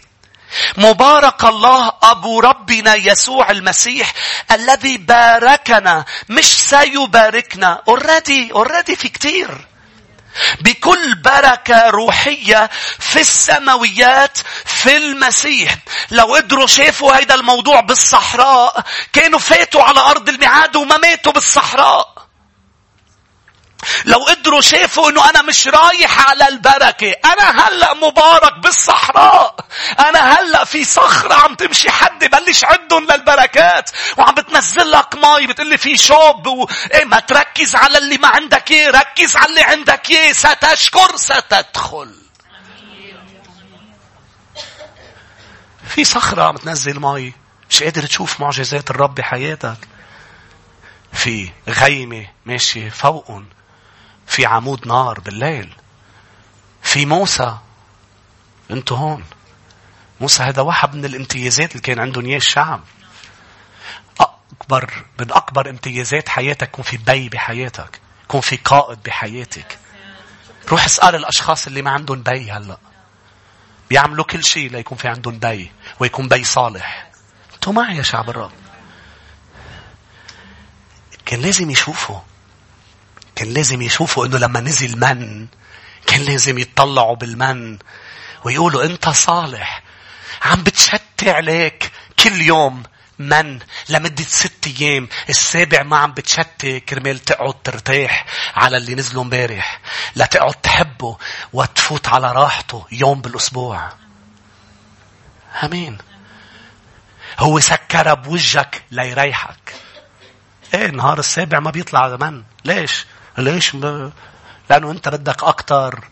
[0.76, 4.12] مبارك الله أبو ربنا يسوع المسيح
[4.50, 9.72] الذي باركنا مش سيباركنا already already في كتير
[10.60, 15.76] بكل بركة روحية في السماويات في المسيح.
[16.10, 22.11] لو قدروا شافوا هيدا الموضوع بالصحراء كانوا فاتوا على أرض الميعاد وما ماتوا بالصحراء.
[24.04, 27.14] لو قدروا شافوا إنه أنا مش رايح على البركة.
[27.24, 29.56] أنا هلأ مبارك بالصحراء.
[29.98, 33.90] أنا هلأ في صخرة عم تمشي حد بلش عدهم للبركات.
[34.18, 36.68] وعم بتنزل لك مي بتقول لي في شوب و...
[36.94, 38.90] إيه ما تركز على اللي ما عندك إيه.
[38.90, 40.32] ركز على اللي عندك إيه.
[40.32, 42.14] ستشكر ستدخل.
[45.88, 47.32] في صخرة عم تنزل مي.
[47.70, 49.76] مش قادر تشوف معجزات الرب بحياتك.
[51.12, 53.46] في غيمة ماشية فوقهم
[54.32, 55.74] في عمود نار بالليل.
[56.82, 57.56] في موسى.
[58.70, 59.24] أنتوا هون.
[60.20, 62.80] موسى هذا واحد من الامتيازات اللي كان عندهم اياه الشعب.
[64.20, 69.78] أكبر من أكبر امتيازات حياتك يكون في بي بحياتك يكون في قائد بحياتك.
[70.68, 72.78] روح اسأل الأشخاص اللي ما عندهم بي هلأ.
[73.90, 77.10] بيعملوا كل شيء ليكون في عندهم بي ويكون بي صالح.
[77.54, 78.52] أنتوا معي يا شعب الرب.
[81.26, 82.31] كان لازم يشوفوا.
[83.42, 85.46] كان لازم يشوفوا إنه لما نزل من
[86.06, 87.78] كان لازم يتطلعوا بالمن
[88.44, 89.82] ويقولوا أنت صالح
[90.42, 92.82] عم بتشتي عليك كل يوم
[93.18, 99.80] من لمدة ست أيام السابع ما عم بتشتي كرمال تقعد ترتاح على اللي نزلوا امبارح
[100.14, 101.18] لا تقعد تحبه
[101.52, 103.92] وتفوت على راحته يوم بالأسبوع.
[105.64, 105.98] أمين.
[107.38, 109.74] هو سكر بوجهك ليريحك.
[110.74, 113.06] إيه النهار السابع ما بيطلع من ليش؟
[113.38, 114.12] ليش ب...
[114.70, 116.04] لأنه أنت بدك أكتر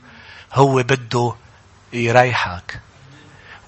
[0.52, 1.34] هو بده
[1.92, 2.80] يريحك.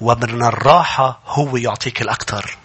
[0.00, 2.56] ومن الراحة هو يعطيك الأكثر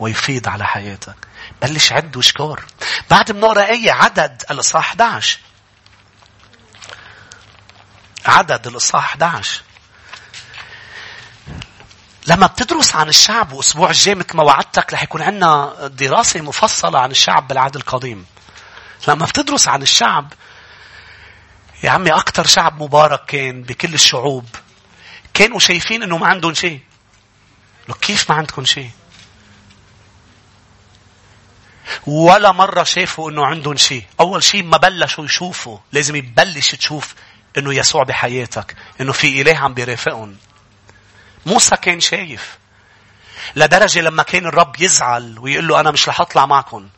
[0.00, 1.16] ويفيض على حياتك.
[1.62, 2.62] بلش عد وشكور
[3.10, 5.38] بعد بنقرا آية عدد الإصحاح 11
[8.26, 9.62] عدد الإصحاح 11
[12.26, 17.10] لما بتدرس عن الشعب وأسبوع الجاي مثل ما وعدتك رح يكون عندنا دراسة مفصلة عن
[17.10, 18.26] الشعب بالعهد القديم.
[19.08, 20.32] لما بتدرس عن الشعب
[21.82, 24.46] يا عمي أكثر شعب مبارك كان بكل الشعوب
[25.34, 26.80] كانوا شايفين إنه ما عندهم شيء.
[27.88, 28.90] لو كيف ما عندكم شيء؟
[32.06, 34.04] ولا مرة شافوا إنه عندهم شيء.
[34.20, 35.78] أول شيء ما بلشوا يشوفوا.
[35.92, 37.14] لازم يبلش تشوف
[37.58, 38.76] إنه يسوع بحياتك.
[39.00, 40.36] إنه في إله عم بيرافقهم.
[41.46, 42.58] موسى كان شايف.
[43.56, 46.88] لدرجة لما كان الرب يزعل ويقول له أنا مش رح أطلع معكم.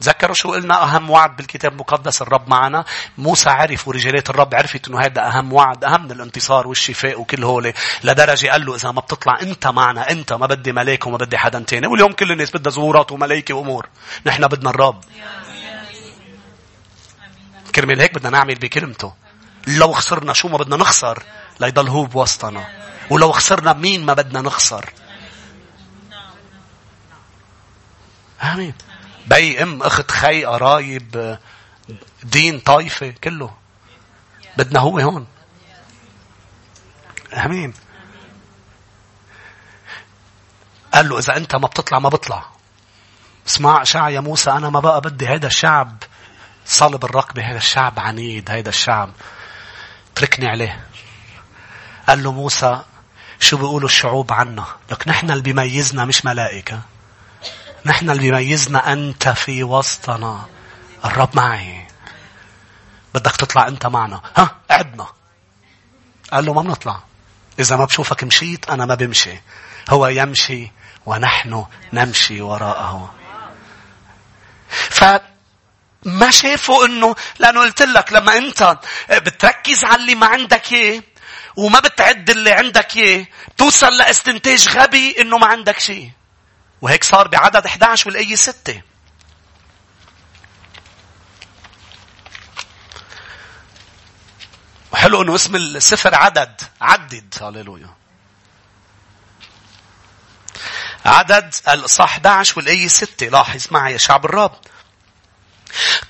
[0.00, 2.84] تذكروا شو قلنا؟ أهم وعد بالكتاب المقدس الرب معنا.
[3.18, 7.72] موسى عرف ورجالات الرب عرفت أنه هذا أهم وعد أهم من الانتصار والشفاء وكل هول.
[8.04, 11.58] لدرجة قال له إذا ما بتطلع أنت معنا أنت ما بدي ملاك وما بدي حدا
[11.58, 11.86] تاني.
[11.86, 13.88] واليوم كل الناس بدها زورات وملايكة وأمور.
[14.26, 15.04] نحن بدنا الرب.
[17.74, 19.12] كرمال هيك بدنا نعمل بكلمته.
[19.66, 21.22] لو خسرنا شو ما بدنا نخسر؟
[21.60, 22.64] ليضل هو بوسطنا
[23.10, 24.92] ولو خسرنا مين ما بدنا نخسر؟
[28.42, 28.74] آمين.
[29.26, 31.38] بي ام اخت خي قرايب
[32.22, 33.54] دين طائفه كله.
[34.56, 35.26] بدنا هو هون.
[37.34, 37.74] أمين.
[40.94, 42.44] قال له إذا أنت ما بتطلع ما بطلع.
[43.46, 46.02] اسمع شع يا موسى أنا ما بقى بدي هذا الشعب
[46.66, 49.10] صلب الرقبة هذا الشعب عنيد هذا الشعب.
[50.14, 50.84] تركني عليه.
[52.08, 52.82] قال له موسى
[53.40, 56.80] شو بيقولوا الشعوب عنا؟ لك نحن اللي بيميزنا مش ملائكة.
[57.84, 60.46] نحن اللي بيميزنا أنت في وسطنا.
[61.04, 61.86] الرب معي.
[63.14, 64.22] بدك تطلع أنت معنا.
[64.36, 65.06] ها عدنا
[66.32, 67.00] قال له ما بنطلع.
[67.58, 69.40] إذا ما بشوفك مشيت أنا ما بمشي.
[69.90, 70.72] هو يمشي
[71.06, 73.14] ونحن نمشي وراءه.
[74.68, 78.78] فما شافوا إنه لأنه قلت لك لما أنت
[79.10, 81.02] بتركز على اللي ما عندك إياه
[81.56, 83.26] وما بتعد اللي عندك إياه
[83.56, 86.10] توصل لإستنتاج غبي إنه ما عندك شيء.
[86.82, 88.82] وهيك صار بعدد 11 والآية 6.
[94.92, 97.34] وحلو إنه اسم السفر عدد عدد.
[97.40, 97.94] هللويا.
[101.04, 104.56] عدد الإصحاح 11 والآية 6 لاحظ معي يا شعب الرب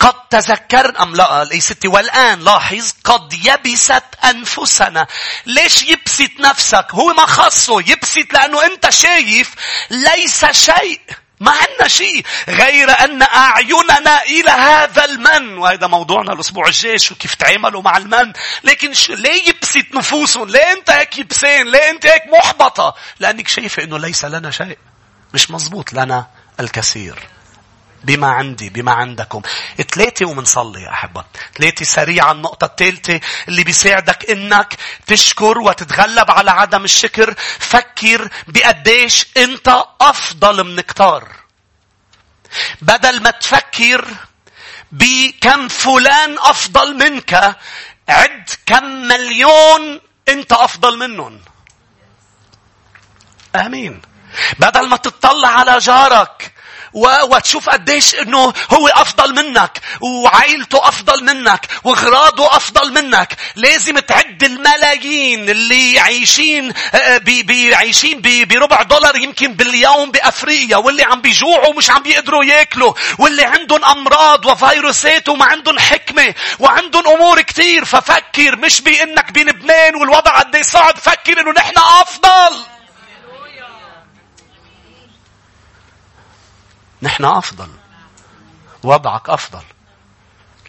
[0.01, 5.07] قد تذكر أم لا ليست والآن لاحظ قد يبست أنفسنا.
[5.47, 6.87] ليش يبسط نفسك.
[6.91, 9.55] هو ما خصه يبسط لأنه أنت شايف
[9.91, 11.01] ليس شيء.
[11.41, 15.59] ما عندنا شيء غير أن أعيننا إلى هذا المن.
[15.59, 18.33] وهذا موضوعنا الأسبوع الجاي شو كيف تعاملوا مع المن.
[18.65, 23.83] لكن شو ليه يبسط نفوسهم؟ ليه أنت هيك يبسين؟ ليه أنت هيك محبطة؟ لأنك شايفة
[23.83, 24.79] أنه ليس لنا شيء.
[25.35, 26.27] مش مزبوط لنا
[26.61, 27.19] الكثير.
[28.05, 29.43] بما عندي بما عندكم.
[29.95, 31.25] ثلاثة ومنصلي يا أحبة.
[31.59, 34.77] ثلاثة سريعا النقطة الثالثة اللي بيساعدك إنك
[35.07, 37.35] تشكر وتتغلب على عدم الشكر.
[37.59, 41.29] فكر بقديش أنت أفضل من كتار.
[42.83, 44.05] بدل ما تفكر
[44.93, 47.57] بكم فلان أفضل منك
[48.09, 51.41] عد كم مليون أنت أفضل منهم.
[53.57, 54.03] آمين.
[54.59, 56.53] بدل ما تطلع على جارك
[56.93, 63.37] وتشوف قديش إنه هو أفضل منك وعائلته أفضل منك وأغراضه أفضل منك.
[63.57, 71.21] لازم تعد الملايين اللي عايشين آه، بي عايشين بربع دولار يمكن باليوم بأفريقيا واللي عم
[71.21, 77.85] بيجوعوا ومش عم بيقدروا ياكلوا واللي عندهم أمراض وفيروسات وما عندهم حكمة وعندهم أمور كثير
[77.85, 82.80] ففكر مش بإنك بلبنان والوضع قد صعب فكر إنه نحن أفضل.
[87.03, 87.69] نحن أفضل.
[88.83, 89.63] وضعك أفضل.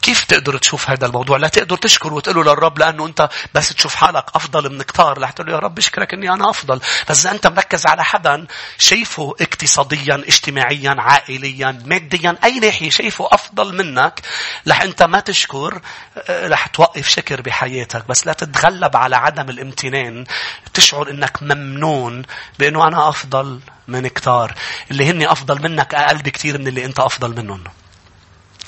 [0.01, 3.95] كيف تقدر تشوف هذا الموضوع؟ لا تقدر تشكر وتقول له للرب لأنه أنت بس تشوف
[3.95, 5.19] حالك أفضل من كتار.
[5.19, 6.81] لا تقول له يا رب اشكرك أني أنا أفضل.
[7.09, 8.47] بس إذا أنت مركز على حدا
[8.77, 14.21] شايفه اقتصاديا، اجتماعيا، عائليا، ماديا، أي ناحية شايفه أفضل منك،
[14.67, 15.81] رح أنت ما تشكر،
[16.29, 18.07] آه، رح توقف شكر بحياتك.
[18.07, 20.25] بس لا تتغلب على عدم الامتنان.
[20.73, 22.21] تشعر أنك ممنون
[22.59, 24.53] بأنه أنا أفضل من كتار.
[24.91, 27.63] اللي هن أفضل منك أقل بكثير من اللي أنت أفضل منهم.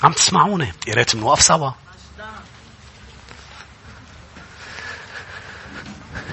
[0.04, 1.70] عم تسمعوني؟ يا ريت نوقف سوا.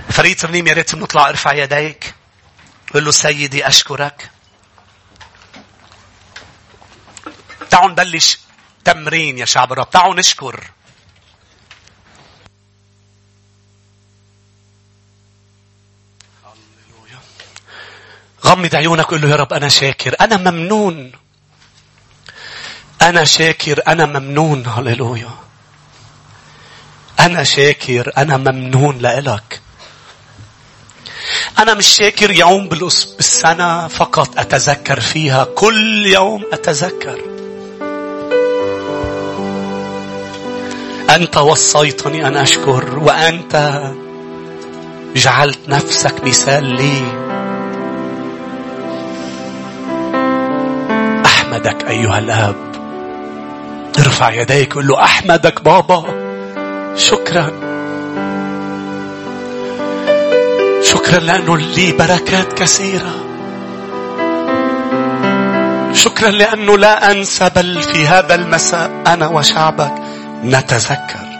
[0.09, 2.15] فريد ترنيم يا ريت نطلع ارفع يديك.
[2.93, 4.31] قل له سيدي أشكرك.
[7.69, 8.39] تعالوا نبلش
[8.85, 9.89] تمرين يا شعب الرب.
[9.89, 10.71] تعالوا نشكر.
[18.45, 20.15] غمض عيونك قل له يا رب أنا شاكر.
[20.21, 21.20] أنا ممنون
[23.01, 25.29] أنا شاكر أنا ممنون هللويا.
[27.19, 29.61] أنا شاكر أنا ممنون لإلك.
[31.59, 37.21] أنا مش شاكر يوم بالسنة فقط أتذكر فيها كل يوم أتذكر.
[41.09, 43.81] أنت وصيتني أن أشكر وأنت
[45.15, 47.01] جعلت نفسك مثال لي.
[51.25, 52.70] أحمدك أيها الآب.
[53.99, 56.03] ارفع يديك قل له أحمدك بابا.
[56.95, 57.51] شكرا.
[60.81, 63.15] شكرا لأنه لي بركات كثيرة.
[65.93, 69.93] شكرا لأنه لا أنسى بل في هذا المساء أنا وشعبك
[70.43, 71.31] نتذكر.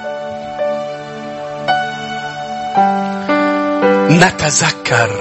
[4.09, 5.11] نتذكر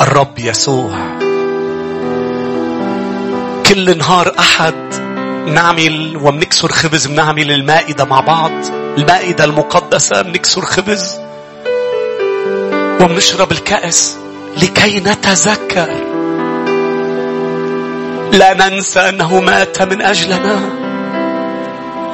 [0.00, 1.18] الرب يسوع.
[3.66, 4.97] كل نهار أحد
[5.54, 8.50] نعمل وبنكسر خبز بنعمل المائدة مع بعض.
[8.98, 11.20] المائدة المقدسة بنكسر خبز.
[13.00, 14.16] وبنشرب الكأس
[14.62, 15.88] لكي نتذكر.
[18.32, 20.60] لا ننسى أنه مات من أجلنا.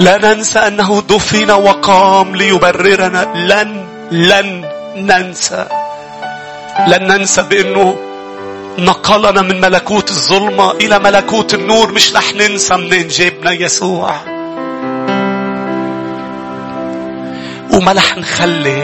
[0.00, 3.32] لا ننسى أنه دفن وقام ليبررنا.
[3.34, 4.64] لن لن
[4.96, 5.66] ننسى.
[6.88, 7.96] لن ننسى بأنه
[8.78, 11.92] نقلنا من ملكوت الظلمة إلى ملكوت النور.
[11.92, 14.14] مش رح ننسى منين جابنا يسوع.
[17.72, 18.82] وما رح نخلي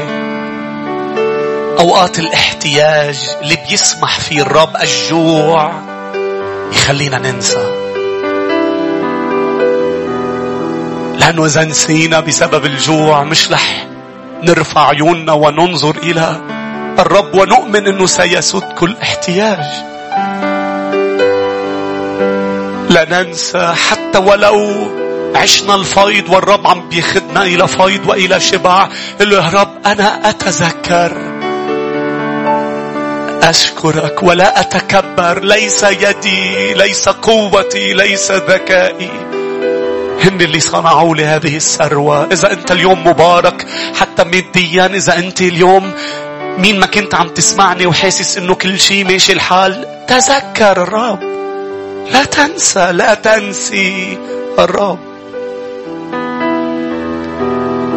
[1.78, 5.72] أوقات الاحتياج اللي بيسمح فيه الرب الجوع
[6.72, 7.76] يخلينا ننسى.
[11.18, 13.86] لأنه إذا نسينا بسبب الجوع مش رح
[14.42, 16.40] نرفع عيوننا وننظر إلى
[17.00, 19.64] الرب ونؤمن أنه سيسد كل احتياج.
[22.90, 24.90] لا ننسى حتى ولو
[25.34, 28.88] عشنا الفيض والرب عم بيخدنا إلى فيض وإلى شبع
[29.20, 31.12] يا رب أنا أتذكر
[33.42, 39.10] أشكرك ولا أتكبر ليس يدي ليس قوتي ليس ذكائي.
[40.22, 42.28] هن اللي صنعوا لي هذه الثروة.
[42.32, 43.66] إذا أنت اليوم مبارك
[44.00, 45.92] حتى ماديا إذا أنت اليوم
[46.58, 51.22] مين ما كنت عم تسمعني وحاسس إنه كل شيء ماشي الحال تذكر الرب.
[52.12, 54.18] لا تنسى لا تنسي
[54.58, 54.98] الرب.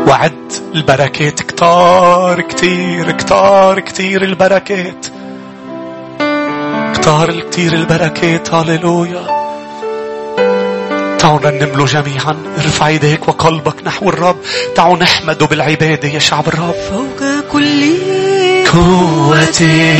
[0.07, 5.05] وعد البركات كتار كتير كتار كتير البركات.
[6.93, 9.43] كتار كتير البركات هاليلويا
[11.19, 14.37] تعالوا نرنم له جميعا ارفع يديك وقلبك نحو الرب.
[14.75, 16.73] تعالوا نحمده بالعبادة يا شعب الرب.
[16.73, 17.83] فوق كل
[18.73, 19.95] قوتي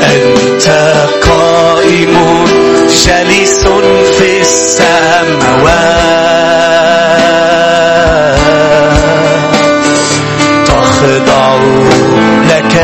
[0.03, 0.67] أنت
[1.27, 2.15] قائم.
[3.05, 3.59] جالس
[4.17, 6.15] في السماوات.
[12.55, 12.75] لك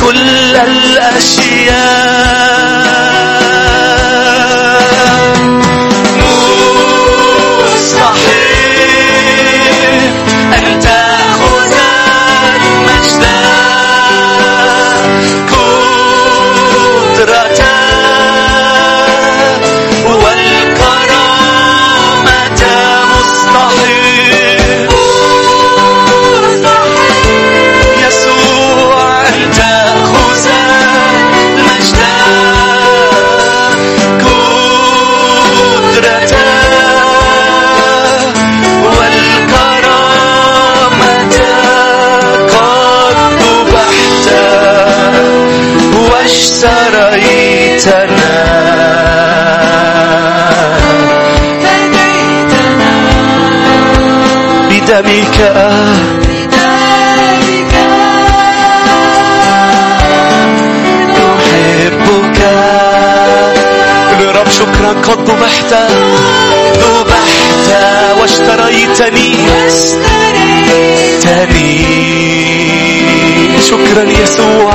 [0.00, 2.33] كل الأشياء.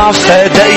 [0.09, 0.68] يسوع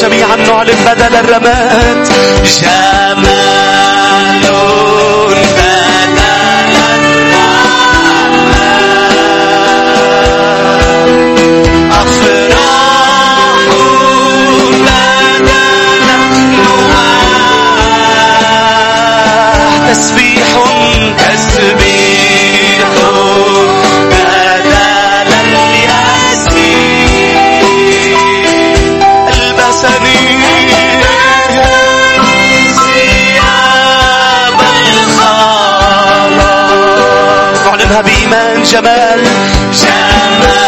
[0.00, 2.08] جميعا نعلن بدل الرماد.
[2.44, 2.95] جمال
[37.86, 39.24] مذهبی من جمل
[39.72, 40.65] جمل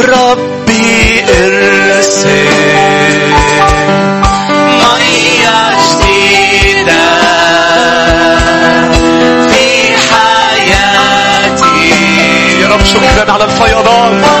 [0.00, 2.48] ربي ارسل
[4.80, 7.06] مية جديدة
[9.48, 9.66] في
[10.08, 11.80] حياتي.
[12.60, 14.33] يا رب شكرا على الفيضان.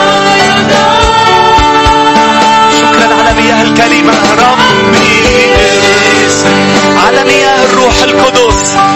[8.20, 8.93] الروح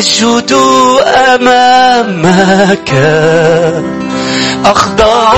[0.00, 0.52] أسجد
[1.34, 2.90] أمامك
[4.64, 5.34] أخضع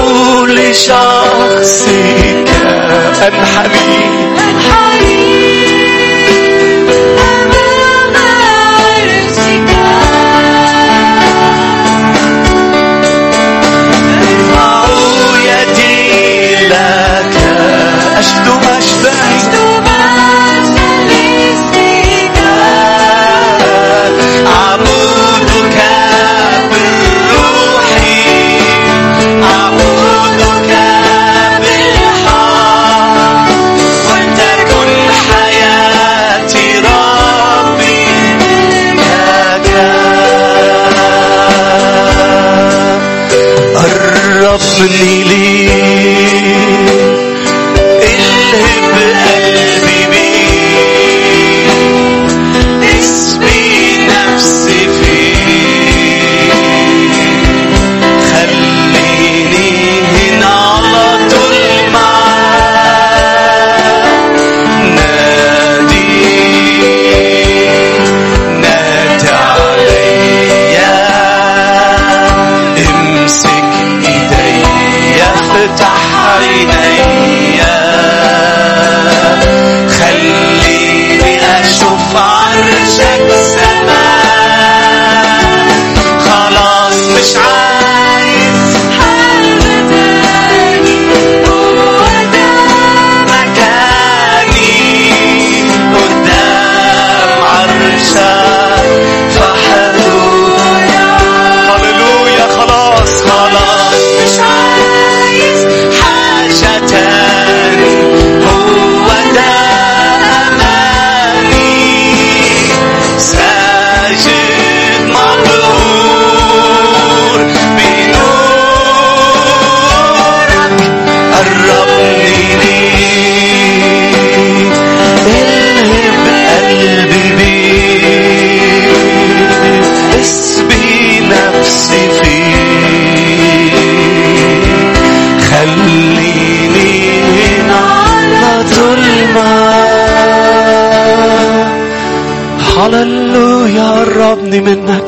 [0.47, 1.91] لشخصك
[3.23, 4.05] أنحني.
[4.39, 5.32] أنحني.
[44.83, 45.42] مني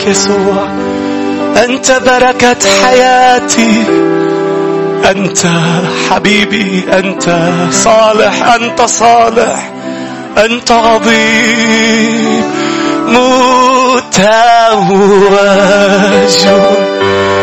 [0.06, 0.68] يسوع
[1.64, 3.84] أنت بركة حياتي.
[5.10, 5.46] أنت
[6.10, 7.38] حبيبي أنت
[7.72, 9.70] صالح أنت صالح
[10.38, 12.44] أنت عظيم.
[13.08, 14.24] متوج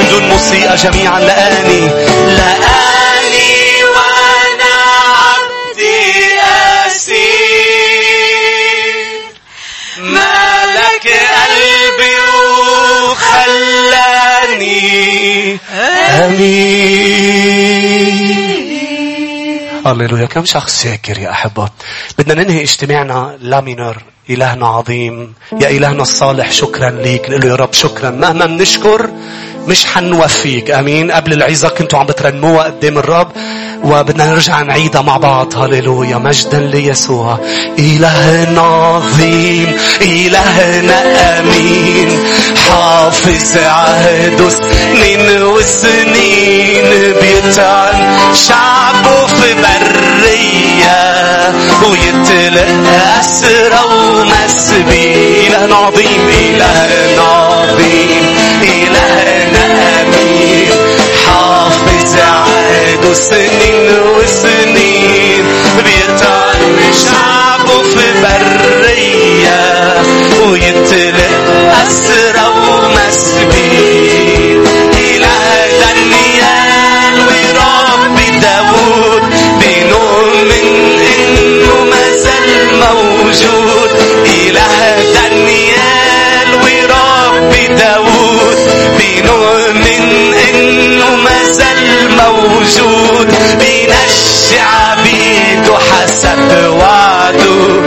[0.00, 1.99] من دون موسيقى جميعا لقاني
[16.20, 18.10] أمين
[19.86, 20.26] هللويا.
[20.26, 21.68] كم شخص شاكر يا أحبة؟
[22.18, 23.38] بدنا ننهي اجتماعنا.
[23.40, 25.34] لامينر إلهنا عظيم.
[25.60, 27.30] يا إلهنا الصالح شكرا ليك.
[27.30, 28.10] نقول له يا رب شكرا.
[28.10, 29.10] مهما بنشكر
[29.66, 30.70] مش حنوفيك.
[30.70, 31.10] آمين.
[31.10, 33.32] قبل العظه كنتوا عم بترنموها قدام الرب.
[33.84, 35.56] وبدنا نرجع نعيدها مع بعض.
[35.56, 36.16] هللويا.
[36.16, 37.38] مجدا ليسوع.
[37.78, 39.76] إلهنا عظيم.
[40.02, 42.24] إلهنا أمين.
[42.70, 48.18] حافظ عهده سنين وسنين بيطعن
[48.48, 51.00] شعبه في برية.
[51.90, 56.28] ويتلقى أسرى ومسبي إلهنا عظيم.
[56.28, 58.36] إلهنا عظيم.
[58.62, 59.79] إلهنا
[63.10, 65.44] عهده سنين وسنين
[65.84, 69.62] بيطعن شعبه في برية
[70.50, 75.46] ويتلقى أسرى ومسبين إله
[75.80, 79.22] دانيال ورب داود
[79.60, 80.66] بنؤمن
[81.18, 82.50] إنه ما زال
[82.80, 83.90] موجود
[84.26, 84.99] إله
[92.28, 97.80] موجود بينشي عبيده حسب وعده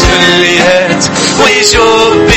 [0.00, 1.04] جليات
[1.44, 2.30] ويجوب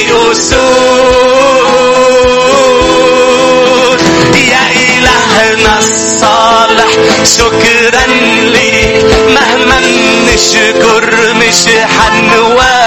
[2.63, 4.01] بأسود
[4.35, 6.91] يا إلهنا الصالح
[7.37, 8.05] شكرا
[8.43, 9.05] ليك
[9.35, 9.79] مهما
[10.33, 11.61] نشكر مش
[11.97, 12.82] حنوفي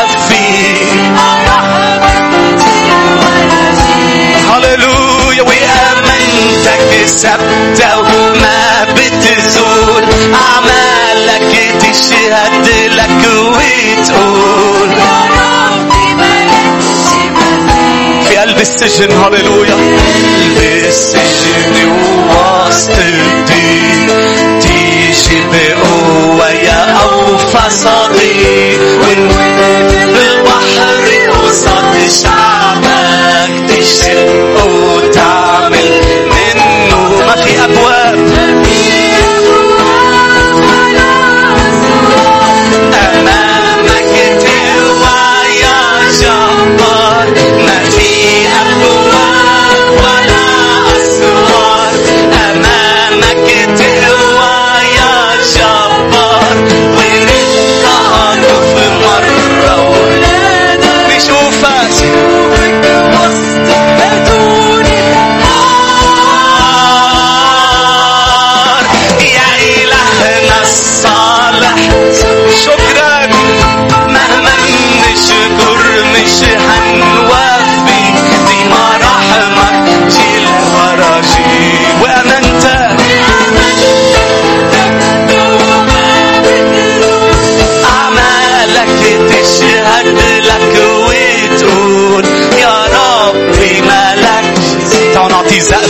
[7.07, 10.05] ثابتة وما بتزول.
[10.35, 14.91] أعمالك تشهد لك وتقول.
[18.29, 19.75] في قلب السجن هللويا.
[19.75, 24.09] قلب السجن ووسط الدين.
[24.61, 28.81] تيجي بقوة يا أوفى صديق.
[30.15, 36.01] بالبحر قصاد شعبك تشق وتعمل.
[36.31, 36.56] منه
[37.47, 38.56] ما في أبواب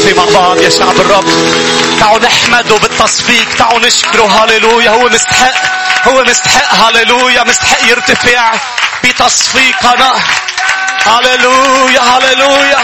[0.07, 1.25] زقفة مع بعض يا شعب الرب
[2.01, 3.57] تعالوا نحمده بالتصفيق.
[3.59, 4.27] تعالوا نشكره.
[4.27, 4.91] هللويا.
[4.91, 5.55] هو مستحق.
[6.09, 6.75] هو مستحق.
[6.75, 7.45] هللويا.
[7.45, 8.53] مستحق يرتفع
[9.05, 10.13] بتصفيقنا.
[11.07, 12.01] هللويا.
[12.01, 12.79] هللويا.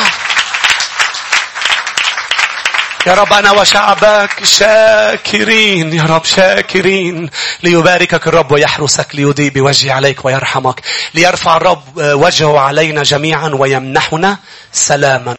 [3.07, 5.93] يا رب أنا وشعبك شاكرين.
[5.93, 7.31] يا رب شاكرين.
[7.63, 10.81] ليباركك الرب ويحرسك ليضيء بوجهه عليك ويرحمك.
[11.15, 14.39] ليرفع الرب وجهه علينا جميعا ويمنحنا
[14.73, 15.31] سلاما.